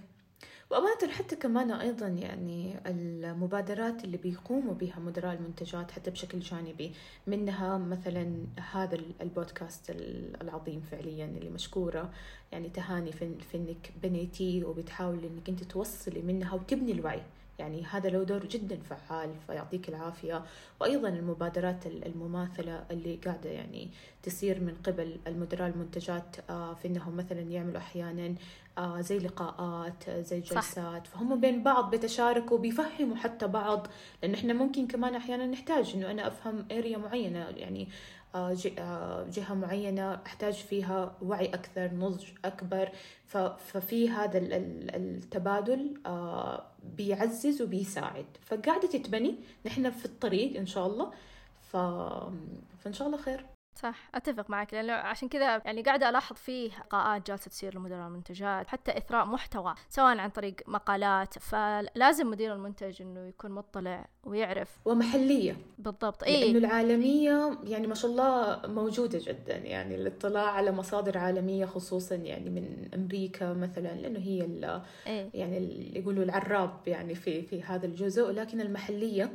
[0.69, 6.91] وأمانة حتى كمان أيضا يعني المبادرات اللي بيقوموا بها مدراء المنتجات حتى بشكل جانبي
[7.27, 9.89] منها مثلا هذا البودكاست
[10.41, 12.11] العظيم فعليا اللي مشكورة
[12.51, 17.21] يعني تهاني في, انك بنيتيه وبتحاول إنك أنت توصلي منها وتبني الوعي.
[17.59, 20.43] يعني هذا له دور جدا فعال فيعطيك العافية.
[20.79, 23.89] وأيضا المبادرات المماثلة اللي قاعدة يعني
[24.23, 28.35] تصير من قبل المدراء المنتجات آه، في أنهم مثلا يعملوا أحيانا
[28.77, 31.07] آه، زي لقاءات زي جلسات.
[31.07, 31.11] صح.
[31.13, 33.87] فهم بين بعض بيتشاركوا بيفهموا حتى بعض.
[34.23, 37.39] لأن إحنا ممكن كمان أحيانا نحتاج إنه أنا أفهم اريا معينة.
[37.39, 37.87] يعني
[38.35, 42.89] جهة معينة أحتاج فيها وعي أكثر نضج أكبر.
[43.57, 44.37] ففي هذا
[44.95, 45.93] التبادل
[46.97, 48.25] بيعزز وبيساعد.
[48.41, 51.11] فقاعدة تتبني نحن في الطريق إن شاء الله.
[52.79, 53.45] فإن شاء الله خير.
[53.79, 58.67] صح أتفق معك لأنه عشان كذا يعني قاعدة ألاحظ فيه لقاءات جالسة تصير لمدراء المنتجات
[58.67, 61.39] حتى إثراء محتوى سواء عن طريق مقالات.
[61.39, 64.79] فلازم مدير المنتج إنه يكون مطلع ويعرف.
[64.85, 65.57] ومحلية.
[65.77, 71.65] بالضبط اي لأنه العالمية يعني ما شاء الله موجودة جدا يعني الاطلاع على مصادر عالمية
[71.65, 74.41] خصوصا يعني من أمريكا مثلا لأنه هي
[75.07, 78.31] إيه؟ يعني اللي يقولوا العراب يعني في في هذا الجزء.
[78.31, 79.31] لكن المحلية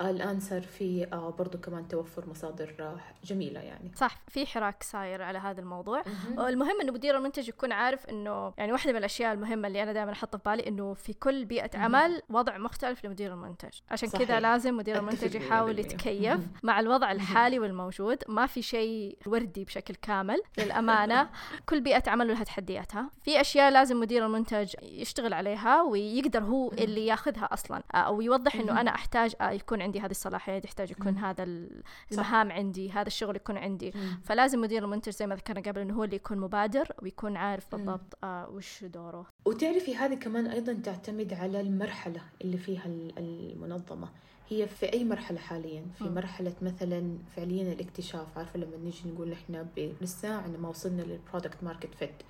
[0.00, 3.90] الآن صار في آه، برضو كمان توفر مصادر آه، جميلة يعني.
[3.96, 6.02] صح في حراك صاير على هذا الموضوع.
[6.38, 10.12] المهم إنه مدير المنتج يكون عارف إنه يعني واحدة من الأشياء المهمة اللي أنا دائما
[10.12, 13.78] أحطها في بالي إنه في كل بيئة عمل وضع مختلف لمدير المنتج.
[13.90, 18.18] عشان كذا لازم مدير المنتج يحاول يتكيف مع الوضع الحالي والموجود.
[18.28, 21.28] ما في شيء وردي بشكل كامل للأمانة.
[21.68, 23.10] كل بيئة عمل لها تحدياتها.
[23.22, 28.80] في أشياء لازم مدير المنتج يشتغل عليها ويقدر هو اللي ياخذها أصلا أو يوضح إنه
[28.80, 32.54] أنا أحتاج يكون عندي هذه الصلاحيات يحتاج يكون هذا المهام صح.
[32.54, 33.92] عندي هذا الشغل يكون عندي.
[33.94, 34.20] مم.
[34.24, 38.18] فلازم مدير المنتج زي ما ذكرنا قبل إنه هو اللي يكون مبادر ويكون عارف بالضبط
[38.24, 39.26] آه وش دوره.
[39.44, 42.86] وتعرفي هذه كمان أيضا تعتمد على المرحلة اللي فيها
[43.18, 44.08] المنظمة.
[44.48, 46.14] هي في أي مرحلة حاليا؟ في م.
[46.14, 49.66] مرحلة مثلا فعليا الاكتشاف عارفة لما نيجي نقول إحنا
[50.00, 52.22] لسه ما وصلنا لل product market fit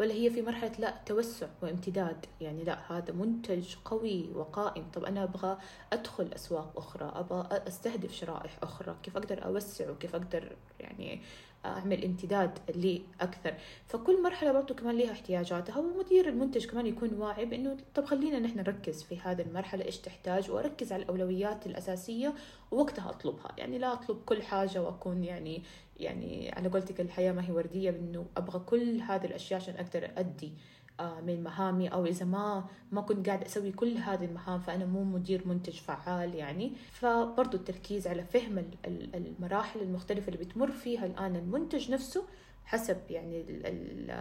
[0.00, 2.26] ولا هي في مرحلة لا توسع وامتداد.
[2.40, 4.90] يعني لا هذا منتج قوي وقائم.
[4.94, 5.58] طب أنا أبغى
[5.92, 8.96] أدخل أسواق أخرى أبغى أستهدف شرائح أخرى.
[9.02, 11.22] كيف أقدر أوسع وكيف أقدر يعني
[11.66, 13.54] اعمل امتداد لي أكثر.
[13.86, 18.58] فكل مرحلة برضو كمان لها احتياجاتها ومدير المنتج كمان يكون واعي بإنه طب خلينا نحن
[18.58, 22.34] نركز في هذه المرحلة إيش تحتاج؟ وأركز على الأولويات الأساسية
[22.70, 23.52] ووقتها أطلبها.
[23.58, 25.62] يعني لا أطلب كل حاجة وأكون يعني
[26.00, 30.52] يعني على قولتك الحياة ما هي وردية بإنه أبغى كل هذه الأشياء عشان أقدر أدي
[31.00, 35.48] من مهامي أو إذا ما ما كنت قاعد أسوي كل هذه المهام فأنا مو مدير
[35.48, 36.72] منتج فعال يعني.
[36.92, 38.64] فبرضو التركيز على فهم
[39.14, 42.24] المراحل المختلفة اللي بتمر فيها الآن المنتج نفسه
[42.64, 43.44] حسب يعني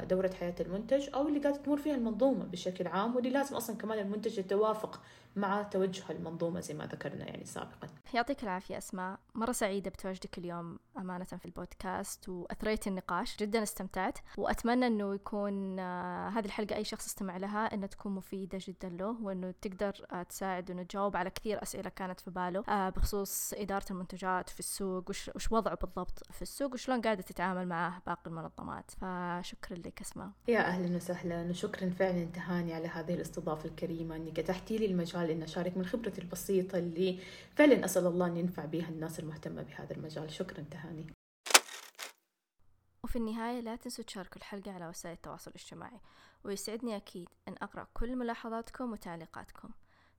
[0.10, 4.00] دورة حياة المنتج أو اللي قاعدة تمر فيها المنظومة بشكل عام واللي لازم أصلا كمان
[4.00, 5.02] المنتج يتوافق
[5.36, 7.88] مع توجه المنظومة زي ما ذكرنا يعني سابقا.
[8.14, 9.20] يعطيك العافية أسماء.
[9.36, 16.30] مرة سعيدة بتواجدك اليوم أمانة في البودكاست وأثريت النقاش جدا استمتعت وأتمنى أنه يكون آه
[16.30, 20.72] هذه الحلقة أي شخص استمع لها أنها تكون مفيدة جدا له وأنه تقدر آه تساعد
[20.72, 25.32] أنه تجاوب على كثير أسئلة كانت في باله آه بخصوص إدارة المنتجات في السوق وش,
[25.36, 28.92] وش وضعه بالضبط في السوق وشلون قاعدة تتعامل معه باقي المنظمات.
[28.92, 30.30] فشكرا لك أسماء.
[30.48, 35.38] يا أهلا وسهلا وشكرا فعلا تهاني على هذه الاستضافة الكريمة أنك اتحتي لي المجال المجال
[35.38, 37.20] إن أشارك من خبرتي البسيطة اللي
[37.56, 40.32] فعلا أسأل الله أن ينفع بها الناس المهتمة بهذا المجال.
[40.32, 41.06] شكرا تهاني.
[43.04, 46.00] وفي النهاية لا تنسوا تشاركوا الحلقة على وسائل التواصل الاجتماعي
[46.44, 49.70] ويسعدني أكيد أن أقرأ كل ملاحظاتكم وتعليقاتكم.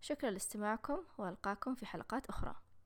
[0.00, 2.54] شكرا لاستماعكم وألقاكم في حلقات أخرى.